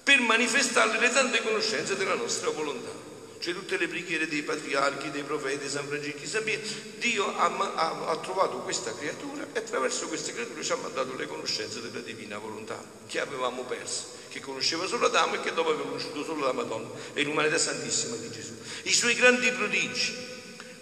per 0.02 0.20
manifestarle 0.20 0.98
le 0.98 1.10
tante 1.10 1.40
conoscenze 1.40 1.96
della 1.96 2.14
nostra 2.14 2.50
volontà. 2.50 2.99
Cioè 3.40 3.54
tutte 3.54 3.78
le 3.78 3.88
preghiere 3.88 4.28
dei 4.28 4.42
patriarchi, 4.42 5.10
dei 5.10 5.22
profeti, 5.22 5.66
San 5.66 5.86
Francesco, 5.86 6.26
San 6.26 6.44
Pietro, 6.44 6.76
Dio 6.98 7.34
ha, 7.36 7.46
ha, 7.46 8.08
ha 8.08 8.16
trovato 8.18 8.58
questa 8.58 8.94
creatura 8.94 9.46
e 9.52 9.58
attraverso 9.58 10.08
queste 10.08 10.34
creature 10.34 10.62
ci 10.62 10.72
ha 10.72 10.76
mandato 10.76 11.16
le 11.16 11.26
conoscenze 11.26 11.80
della 11.80 12.00
divina 12.00 12.36
volontà 12.36 12.78
che 13.06 13.18
avevamo 13.18 13.62
perso 13.62 14.18
che 14.30 14.40
conosceva 14.40 14.86
solo 14.86 15.06
Adamo 15.06 15.34
e 15.34 15.40
che 15.40 15.52
dopo 15.52 15.70
aveva 15.70 15.88
conosciuto 15.88 16.22
solo 16.22 16.46
la 16.46 16.52
Madonna 16.52 16.88
e 17.14 17.22
l'umanità 17.24 17.58
santissima 17.58 18.14
di 18.16 18.30
Gesù. 18.30 18.54
I 18.82 18.92
suoi 18.92 19.14
grandi 19.14 19.50
prodigi. 19.50 20.14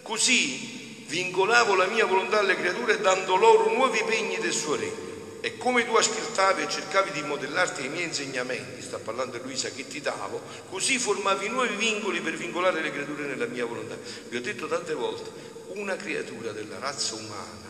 Così 0.03 1.05
vincolavo 1.07 1.75
la 1.75 1.87
mia 1.87 2.05
volontà 2.05 2.41
alle 2.41 2.57
creature 2.57 3.01
dando 3.01 3.37
loro 3.37 3.73
nuovi 3.73 4.03
pegni 4.07 4.37
del 4.39 4.53
suo 4.53 4.77
regno. 4.77 5.08
E 5.41 5.57
come 5.57 5.85
tu 5.87 5.95
ascoltavi 5.95 6.63
e 6.63 6.69
cercavi 6.69 7.13
di 7.13 7.23
modellarti 7.23 7.83
ai 7.83 7.89
miei 7.89 8.07
insegnamenti, 8.07 8.83
sta 8.83 8.99
parlando 8.99 9.39
Luisa 9.39 9.71
che 9.71 9.87
ti 9.87 10.01
davo, 10.01 10.41
così 10.69 10.99
formavi 10.99 11.49
nuovi 11.49 11.77
vincoli 11.77 12.21
per 12.21 12.37
vincolare 12.37 12.81
le 12.81 12.91
creature 12.91 13.27
nella 13.27 13.47
mia 13.47 13.65
volontà. 13.65 13.97
Vi 14.29 14.37
ho 14.37 14.41
detto 14.41 14.67
tante 14.67 14.95
volte, 14.95 15.31
una 15.75 15.97
creatura 15.97 16.53
della 16.53 16.79
razza 16.79 17.15
umana 17.15 17.67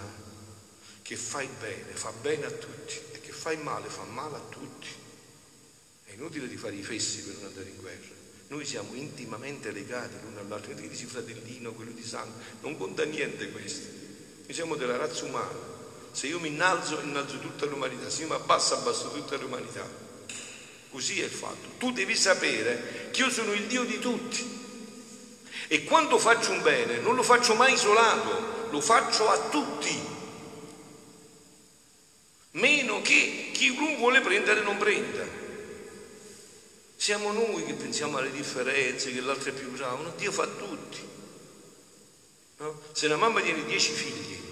che 1.03 1.17
fa 1.17 1.43
il 1.43 1.51
bene, 1.61 1.93
fa 1.93 2.13
bene 2.13 2.47
a 2.47 2.51
tutti 2.51 3.01
e 3.13 3.21
che 3.21 3.33
fa 3.33 3.53
il 3.53 3.61
male, 3.61 3.89
fa 3.89 4.05
male 4.05 4.37
a 4.37 4.43
tutti 4.49 5.07
inutile 6.19 6.49
di 6.49 6.57
fare 6.57 6.75
i 6.75 6.83
fessi 6.83 7.23
per 7.23 7.35
non 7.37 7.47
andare 7.47 7.69
in 7.69 7.77
guerra. 7.77 8.17
Noi 8.49 8.65
siamo 8.65 8.95
intimamente 8.95 9.71
legati 9.71 10.15
l'uno 10.23 10.41
all'altro, 10.41 10.73
non 10.73 10.89
dici 10.89 11.07
fratellino, 11.07 11.73
quello 11.73 11.93
di 11.93 12.03
sangue, 12.03 12.43
non 12.63 12.77
conta 12.77 13.05
niente 13.05 13.51
questo. 13.51 13.87
Noi 14.45 14.55
siamo 14.55 14.75
della 14.75 14.97
razza 14.97 15.25
umana. 15.25 15.77
Se 16.19 16.27
io 16.27 16.41
mi 16.41 16.49
innalzo, 16.49 17.01
innalzo 17.01 17.39
tutta 17.39 17.65
l'umanità, 17.67 18.11
se 18.11 18.23
io 18.23 18.27
mi 18.27 18.35
abbasso, 18.35 18.75
abbasso 18.75 19.13
tutta 19.13 19.37
l'umanità. 19.37 19.89
Così 20.91 21.21
è 21.21 21.25
il 21.27 21.31
fatto. 21.31 21.69
Tu 21.79 21.93
devi 21.93 22.17
sapere 22.17 23.11
che 23.13 23.21
io 23.21 23.31
sono 23.31 23.53
il 23.53 23.69
Dio 23.69 23.85
di 23.85 24.01
tutti. 24.01 24.45
E 25.69 25.85
quando 25.85 26.19
faccio 26.19 26.51
un 26.51 26.61
bene 26.63 26.99
non 26.99 27.15
lo 27.15 27.23
faccio 27.23 27.55
mai 27.55 27.75
isolato, 27.75 28.67
lo 28.69 28.81
faccio 28.81 29.29
a 29.29 29.39
tutti. 29.49 29.97
Meno 32.51 33.01
che 33.01 33.51
chi 33.53 33.71
vuole 33.71 34.21
prendere 34.21 34.63
non 34.63 34.77
prenda. 34.77 35.25
Siamo 36.97 37.31
noi 37.31 37.65
che 37.65 37.75
pensiamo 37.75 38.17
alle 38.17 38.33
differenze, 38.33 39.13
che 39.13 39.21
l'altro 39.21 39.51
è 39.51 39.53
più 39.53 39.71
bravo. 39.71 40.03
No, 40.03 40.13
Dio 40.17 40.33
fa 40.33 40.49
tutti. 40.49 40.99
No? 42.57 42.81
Se 42.91 43.07
una 43.07 43.15
mamma 43.15 43.41
tiene 43.41 43.65
dieci 43.67 43.93
figli, 43.93 44.48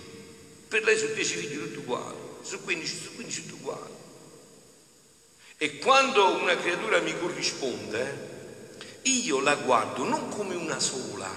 per 0.69 0.83
lei 0.83 0.99
sono 0.99 1.13
dieci 1.13 1.37
figli 1.37 1.59
tutti 1.59 1.79
uguali, 1.79 2.17
su 2.43 2.63
quindici, 2.63 2.97
su 2.97 3.15
quindici 3.15 3.43
tutti 3.43 3.55
uguali. 3.61 3.95
E 5.59 5.79
quando 5.79 6.37
una 6.37 6.57
creatura 6.57 7.01
mi 7.01 7.17
corrisponde, 7.19 8.35
io 9.03 9.41
la 9.41 9.55
guardo 9.55 10.05
non 10.05 10.29
come 10.29 10.55
una 10.55 10.81
sola, 10.81 11.31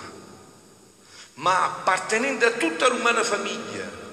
ma 1.36 1.64
appartenente 1.64 2.46
a 2.46 2.52
tutta 2.52 2.88
l'umana 2.88 3.24
famiglia. 3.24 4.08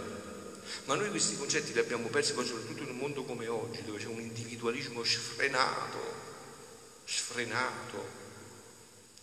Ma 0.85 0.95
noi 0.95 1.11
questi 1.11 1.37
concetti 1.37 1.73
li 1.73 1.81
abbiamo 1.81 2.07
persi 2.09 2.33
poi 2.35 2.47
soprattutto 2.47 2.83
in 2.83 2.91
un 2.91 2.97
mondo 2.97 3.25
come 3.25 3.49
oggi, 3.49 3.83
dove 3.83 3.99
c'è 3.99 4.07
un 4.07 4.21
individualismo 4.21 5.03
sfrenato, 5.03 5.99
sfrenato. 7.05 8.25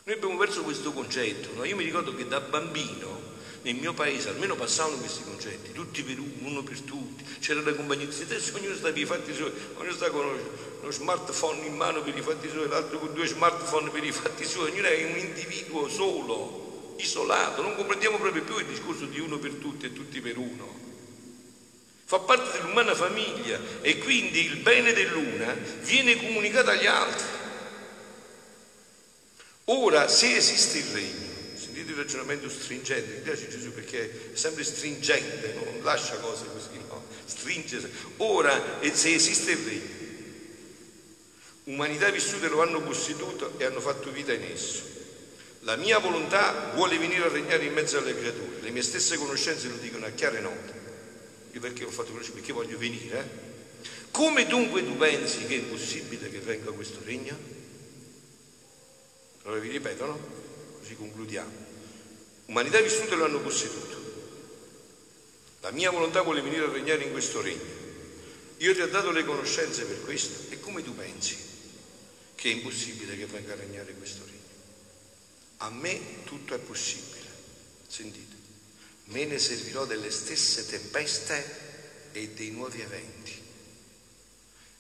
Noi 0.04 0.16
abbiamo 0.16 0.36
perso 0.36 0.64
questo 0.64 0.92
concetto, 0.92 1.54
no? 1.54 1.64
io 1.64 1.78
mi 1.78 1.86
ricordo 1.86 2.14
che 2.14 2.28
da 2.28 2.42
bambino 2.42 3.33
nel 3.64 3.76
mio 3.76 3.94
paese 3.94 4.30
almeno 4.30 4.56
passavano 4.56 4.98
questi 4.98 5.24
concetti, 5.24 5.72
tutti 5.72 6.04
per 6.04 6.20
uno, 6.20 6.50
uno 6.50 6.64
per 6.64 6.80
tutti, 6.82 7.24
c'era 7.40 7.62
la 7.62 7.74
compagnia 7.74 8.06
di 8.06 8.22
adesso 8.22 8.56
ognuno 8.56 8.76
sta 8.76 8.92
per 8.92 8.98
i 8.98 9.06
fatti 9.06 9.34
suoi, 9.34 9.52
ognuno 9.76 9.94
sta 9.94 10.10
con 10.10 10.26
uno 10.82 10.92
smartphone 10.92 11.66
in 11.66 11.76
mano 11.76 12.02
per 12.02 12.16
i 12.16 12.22
fatti 12.22 12.50
suoi, 12.50 12.68
l'altro 12.68 13.00
con 13.00 13.14
due 13.14 13.26
smartphone 13.26 13.90
per 13.90 14.04
i 14.04 14.12
fatti 14.12 14.46
suoi, 14.46 14.72
ognuno 14.72 14.88
è 14.88 15.06
un 15.06 15.18
individuo 15.18 15.88
solo, 15.88 16.96
isolato, 16.98 17.62
non 17.62 17.76
comprendiamo 17.76 18.18
proprio 18.18 18.44
più 18.44 18.58
il 18.58 18.66
discorso 18.66 19.06
di 19.06 19.20
uno 19.20 19.40
per 19.40 19.54
tutti 19.54 19.86
e 19.86 19.94
tutti 19.94 20.20
per 20.20 20.38
uno. 20.38 20.82
Fa 22.06 22.20
parte 22.20 22.60
dell'umana 22.60 22.94
famiglia 22.94 23.60
e 23.82 23.98
quindi 23.98 24.46
il 24.46 24.58
bene 24.58 24.92
dell'una 24.92 25.54
viene 25.82 26.18
comunicato 26.18 26.70
agli 26.70 26.86
altri. 26.86 27.26
Ora, 29.66 30.08
se 30.10 30.36
esiste 30.36 30.80
il 30.80 30.86
regno, 30.92 31.33
il 31.94 32.00
ragionamento 32.00 32.50
stringente, 32.50 33.16
mi 33.16 33.22
piace 33.22 33.48
Gesù 33.48 33.72
perché 33.74 34.34
è 34.34 34.36
sempre 34.36 34.64
stringente, 34.64 35.54
non 35.54 35.80
lascia 35.82 36.18
cose 36.18 36.46
così, 36.52 36.78
no? 36.88 37.06
Stringe. 37.26 37.90
Ora, 38.18 38.80
se 38.92 39.14
esiste 39.14 39.52
il 39.52 39.58
regno, 39.58 40.02
umanità 41.66 42.10
vissute 42.10 42.50
lo 42.50 42.62
hanno 42.62 42.82
costituito 42.82 43.58
e 43.58 43.66
hanno 43.66 43.80
fatto 43.80 44.12
vita 44.12 44.34
in 44.34 44.44
esso. 44.44 44.82
La 45.62 45.78
mia 45.78 45.98
volontà 46.00 46.72
vuole 46.74 46.98
venire 46.98 47.24
a 47.24 47.30
regnare 47.30 47.64
in 47.64 47.74
mezzo 47.74 47.98
alle 47.98 48.18
creature, 48.18 48.60
le 48.62 48.70
mie 48.72 48.82
stesse 48.82 49.16
conoscenze 49.16 49.70
lo 49.70 49.78
dicono 49.78 50.06
a 50.06 50.10
chiare 50.10 50.42
note. 50.42 50.82
Io 51.52 51.60
perché 51.60 51.86
ho 51.86 51.90
fatto 51.90 52.10
conoscere? 52.10 52.36
Perché 52.38 52.52
voglio 52.52 52.78
venire. 52.78 53.20
Eh? 53.20 53.52
Come 54.12 54.46
dunque 54.46 54.84
tu 54.84 54.98
pensi 54.98 55.46
che 55.46 55.58
è 55.58 55.62
possibile 55.62 56.30
che 56.30 56.40
venga 56.40 56.72
questo 56.72 57.00
regno? 57.06 57.38
Allora 59.44 59.60
vi 59.60 59.70
ripeto, 59.70 60.06
no? 60.06 60.20
Così 60.80 60.96
concludiamo. 60.96 61.73
Umanità 62.46 62.82
vissute 62.82 63.16
lo 63.16 63.26
hanno 63.26 63.42
costituito. 63.42 64.02
La 65.62 65.72
mia 65.72 65.92
volontà 65.92 66.22
vuole 66.22 66.42
venire 66.42 66.66
a 66.66 66.72
regnare 66.72 67.04
in 67.04 67.12
questo 67.12 67.42
regno. 67.42 67.82
Io 68.58 68.74
ti 68.74 68.82
ho 68.82 68.88
dato 68.88 69.12
le 69.12 69.24
conoscenze 69.24 69.86
per 69.86 70.02
questo. 70.04 70.52
E 70.54 70.60
come 70.60 70.84
tu 70.84 70.94
pensi 70.96 71.38
che 72.36 72.50
è 72.50 72.54
impossibile 72.54 73.18
che 73.18 73.26
venga 73.26 73.54
a 73.54 73.56
regnare 73.56 73.94
questo 73.94 74.24
regno? 74.26 74.42
A 75.58 75.70
me 75.70 76.24
tutto 76.26 76.54
è 76.54 76.60
possibile. 76.60 77.28
Sentite. 77.88 78.36
Me 79.06 79.26
ne 79.26 79.40
servirò 79.40 79.86
delle 79.86 80.12
stesse 80.12 80.66
tempeste 80.66 82.12
e 82.12 82.30
dei 82.30 82.52
nuovi 82.52 82.82
eventi. 82.82 83.42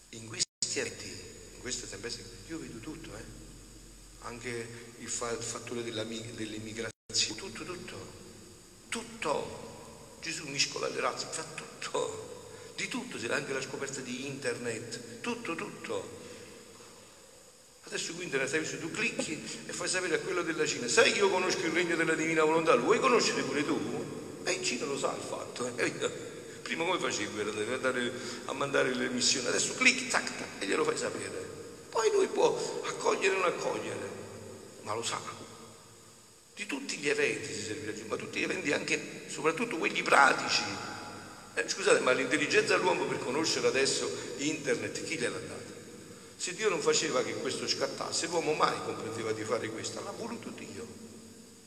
In 0.10 0.28
questi 0.28 0.80
eventi, 0.80 1.08
in 1.56 1.60
queste 1.60 1.90
tempeste, 1.90 2.24
io 2.48 2.60
vedo 2.60 2.80
tutto, 2.80 3.16
eh? 3.16 3.24
anche 4.22 4.68
il, 5.00 5.10
fattore 5.10 5.84
dell'immigrazione, 5.84 6.93
tutto, 7.36 7.64
tutto, 7.64 7.96
tutto. 8.90 9.62
Gesù 10.22 10.48
miscola 10.48 10.88
le 10.88 11.00
razze, 11.00 11.28
fa 11.30 11.44
tutto, 11.54 12.72
di 12.76 12.88
tutto, 12.88 13.18
anche 13.34 13.54
la 13.54 13.62
scoperta 13.62 14.00
di 14.00 14.26
internet, 14.26 15.20
tutto, 15.22 15.56
tutto. 15.56 16.22
Adesso 17.84 18.14
qui 18.14 18.24
internet, 18.24 18.58
visto, 18.58 18.80
tu 18.80 18.90
clicchi 18.92 19.34
e 19.66 19.74
fai 19.74 19.88
sapere 19.88 20.16
a 20.16 20.20
quello 20.20 20.42
della 20.42 20.66
Cina, 20.66 20.88
sai 20.88 21.12
che 21.12 21.20
io 21.20 21.30
conosco 21.30 21.66
il 21.66 21.74
regno 21.74 21.96
della 21.96 22.16
divina 22.16 22.44
volontà, 22.44 22.74
lo 22.74 22.84
vuoi 22.84 23.00
conoscere 23.00 23.42
pure 23.44 23.66
tu? 23.66 24.42
E 24.44 24.52
in 24.52 24.64
Cina 24.64 24.86
lo 24.86 24.98
sa 24.98 25.14
il 25.14 25.24
fatto. 25.24 25.70
Eh? 25.76 25.92
Prima 26.64 26.86
come 26.86 26.98
facevi 26.98 27.36
per 27.36 27.48
andare 27.74 28.12
a 28.46 28.54
mandare 28.54 28.96
le 28.96 29.10
missioni? 29.10 29.48
Adesso 29.48 29.74
clicchi, 29.76 30.08
tac, 30.08 30.38
tac, 30.38 30.48
e 30.60 30.66
glielo 30.66 30.86
fai 30.86 30.98
sapere. 30.98 31.52
Poi 31.90 32.10
lui 32.12 32.28
può 32.28 32.82
accogliere 32.86 33.36
o 33.36 33.40
non 33.40 33.48
accogliere 33.48 34.14
ma 34.84 34.94
lo 34.94 35.04
sa. 35.04 35.20
Di 36.56 36.66
tutti 36.66 36.98
gli 36.98 37.10
eventi 37.10 37.52
si 37.52 37.62
servirà 37.62 37.94
Gesù, 37.94 38.06
ma 38.08 38.16
tutti 38.16 38.40
gli 38.40 38.44
eventi 38.44 38.72
anche, 38.72 39.24
soprattutto 39.28 39.78
quelli 39.78 40.04
pratici. 40.04 40.64
Eh, 41.56 41.68
scusate, 41.68 42.00
ma 42.00 42.12
l'intelligenza 42.12 42.78
dell'uomo 42.78 43.06
per 43.06 43.20
conoscere 43.20 43.68
adesso 43.68 44.10
internet, 44.38 45.04
chi 45.04 45.18
gliel'ha 45.18 45.38
data? 45.38 45.72
Se 46.36 46.54
Dio 46.54 46.70
non 46.70 46.82
faceva 46.82 47.24
che 47.24 47.34
questo 47.36 47.68
scattasse, 47.68 48.28
l'uomo 48.28 48.54
mai 48.54 48.76
comprendeva 48.86 49.32
di 49.32 49.44
fare 49.44 49.70
questo, 49.70 50.04
l'ha 50.04 50.12
voluto 50.12 50.50
Dio. 50.50 50.86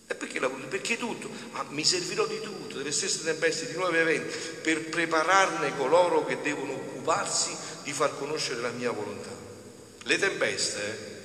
E 0.07 0.15
perché 0.15 0.39
l'ha 0.39 0.49
voluto? 0.49 0.69
Perché 0.69 0.97
tutto, 0.97 1.29
ma 1.51 1.65
mi 1.71 1.85
servirò 1.85 2.27
di 2.27 2.41
tutto, 2.41 2.77
delle 2.77 2.93
stesse 2.93 3.25
tempeste, 3.25 3.67
di 3.67 3.75
nuovi 3.75 3.97
eventi, 3.97 4.37
per 4.63 4.89
prepararne 4.89 5.77
coloro 5.77 6.25
che 6.25 6.41
devono 6.43 6.73
occuparsi 6.73 7.57
di 7.83 7.93
far 7.93 8.17
conoscere 8.19 8.61
la 8.61 8.71
mia 8.71 8.93
volontà. 8.93 9.31
Le 10.03 10.19
tempeste, 10.19 10.81
eh, 10.81 11.16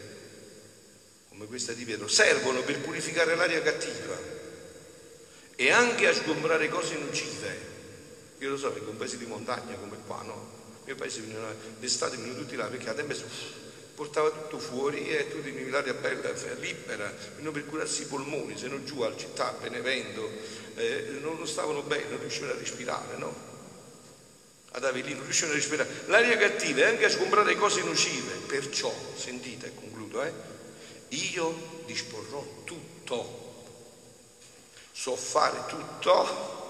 come 1.41 1.47
questa 1.47 1.73
di 1.73 1.85
Pietro, 1.85 2.07
servono 2.07 2.61
per 2.61 2.79
purificare 2.81 3.35
l'aria 3.35 3.61
cattiva 3.63 4.15
e 5.55 5.71
anche 5.71 6.07
a 6.07 6.13
sgombrare 6.13 6.69
cose 6.69 6.95
nocive. 6.97 7.69
Io 8.37 8.49
lo 8.49 8.57
so, 8.57 8.71
perché 8.71 8.89
un 8.89 8.97
paese 8.97 9.17
di 9.17 9.25
montagna 9.25 9.75
come 9.75 9.97
qua, 10.05 10.21
no? 10.21 10.59
mio 10.85 10.95
paese 10.95 11.23
d'estate 11.79 12.17
venivano 12.17 12.43
tutti 12.43 12.55
là 12.55 12.65
perché 12.65 12.89
a 12.89 12.93
tempo 12.93 13.15
portava 13.95 14.29
tutto 14.29 14.59
fuori 14.59 15.09
e 15.09 15.29
tutti 15.31 15.49
in 15.49 15.65
un'aria 15.65 15.93
bella, 15.93 16.31
libera, 16.59 17.11
non 17.37 17.53
per 17.53 17.65
curarsi 17.65 18.03
i 18.03 18.05
polmoni, 18.05 18.57
se 18.57 18.67
no 18.67 18.83
giù 18.83 19.01
al 19.01 19.17
città, 19.17 19.55
Benevento, 19.59 20.29
eh, 20.75 21.17
non 21.21 21.47
stavano 21.47 21.81
bene, 21.81 22.09
non 22.09 22.19
riuscivano 22.19 22.53
a 22.53 22.57
respirare, 22.57 23.17
no? 23.17 23.49
Ad 24.73 24.83
Avellino 24.83 25.17
non 25.17 25.23
riuscivano 25.23 25.53
a 25.53 25.57
respirare. 25.57 25.89
L'aria 26.05 26.37
cattiva 26.37 26.81
è 26.81 26.85
anche 26.85 27.05
a 27.05 27.09
sgombrare 27.09 27.55
cose 27.55 27.83
nocive, 27.83 28.33
perciò, 28.47 28.93
sentite 29.15 29.71
concludo, 29.75 30.23
eh, 30.23 30.50
io 31.11 31.83
disporrò 31.85 32.45
tutto, 32.63 33.65
so 34.91 35.15
fare 35.15 35.65
tutto, 35.67 36.69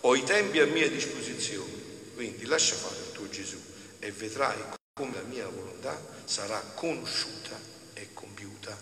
ho 0.00 0.16
i 0.16 0.22
tempi 0.24 0.58
a 0.60 0.66
mia 0.66 0.88
disposizione, 0.88 1.72
quindi 2.14 2.44
lascia 2.46 2.74
fare 2.74 2.96
il 2.96 3.12
tuo 3.12 3.28
Gesù 3.28 3.58
e 3.98 4.10
vedrai 4.10 4.58
come 4.92 5.14
la 5.14 5.22
mia 5.22 5.48
volontà 5.48 5.98
sarà 6.24 6.60
conosciuta 6.74 7.58
e 7.94 8.08
compiuta. 8.12 8.76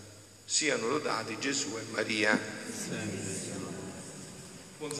Siano 0.44 0.88
lodati 0.88 1.38
Gesù 1.38 1.76
e 1.76 1.82
Maria. 1.90 3.57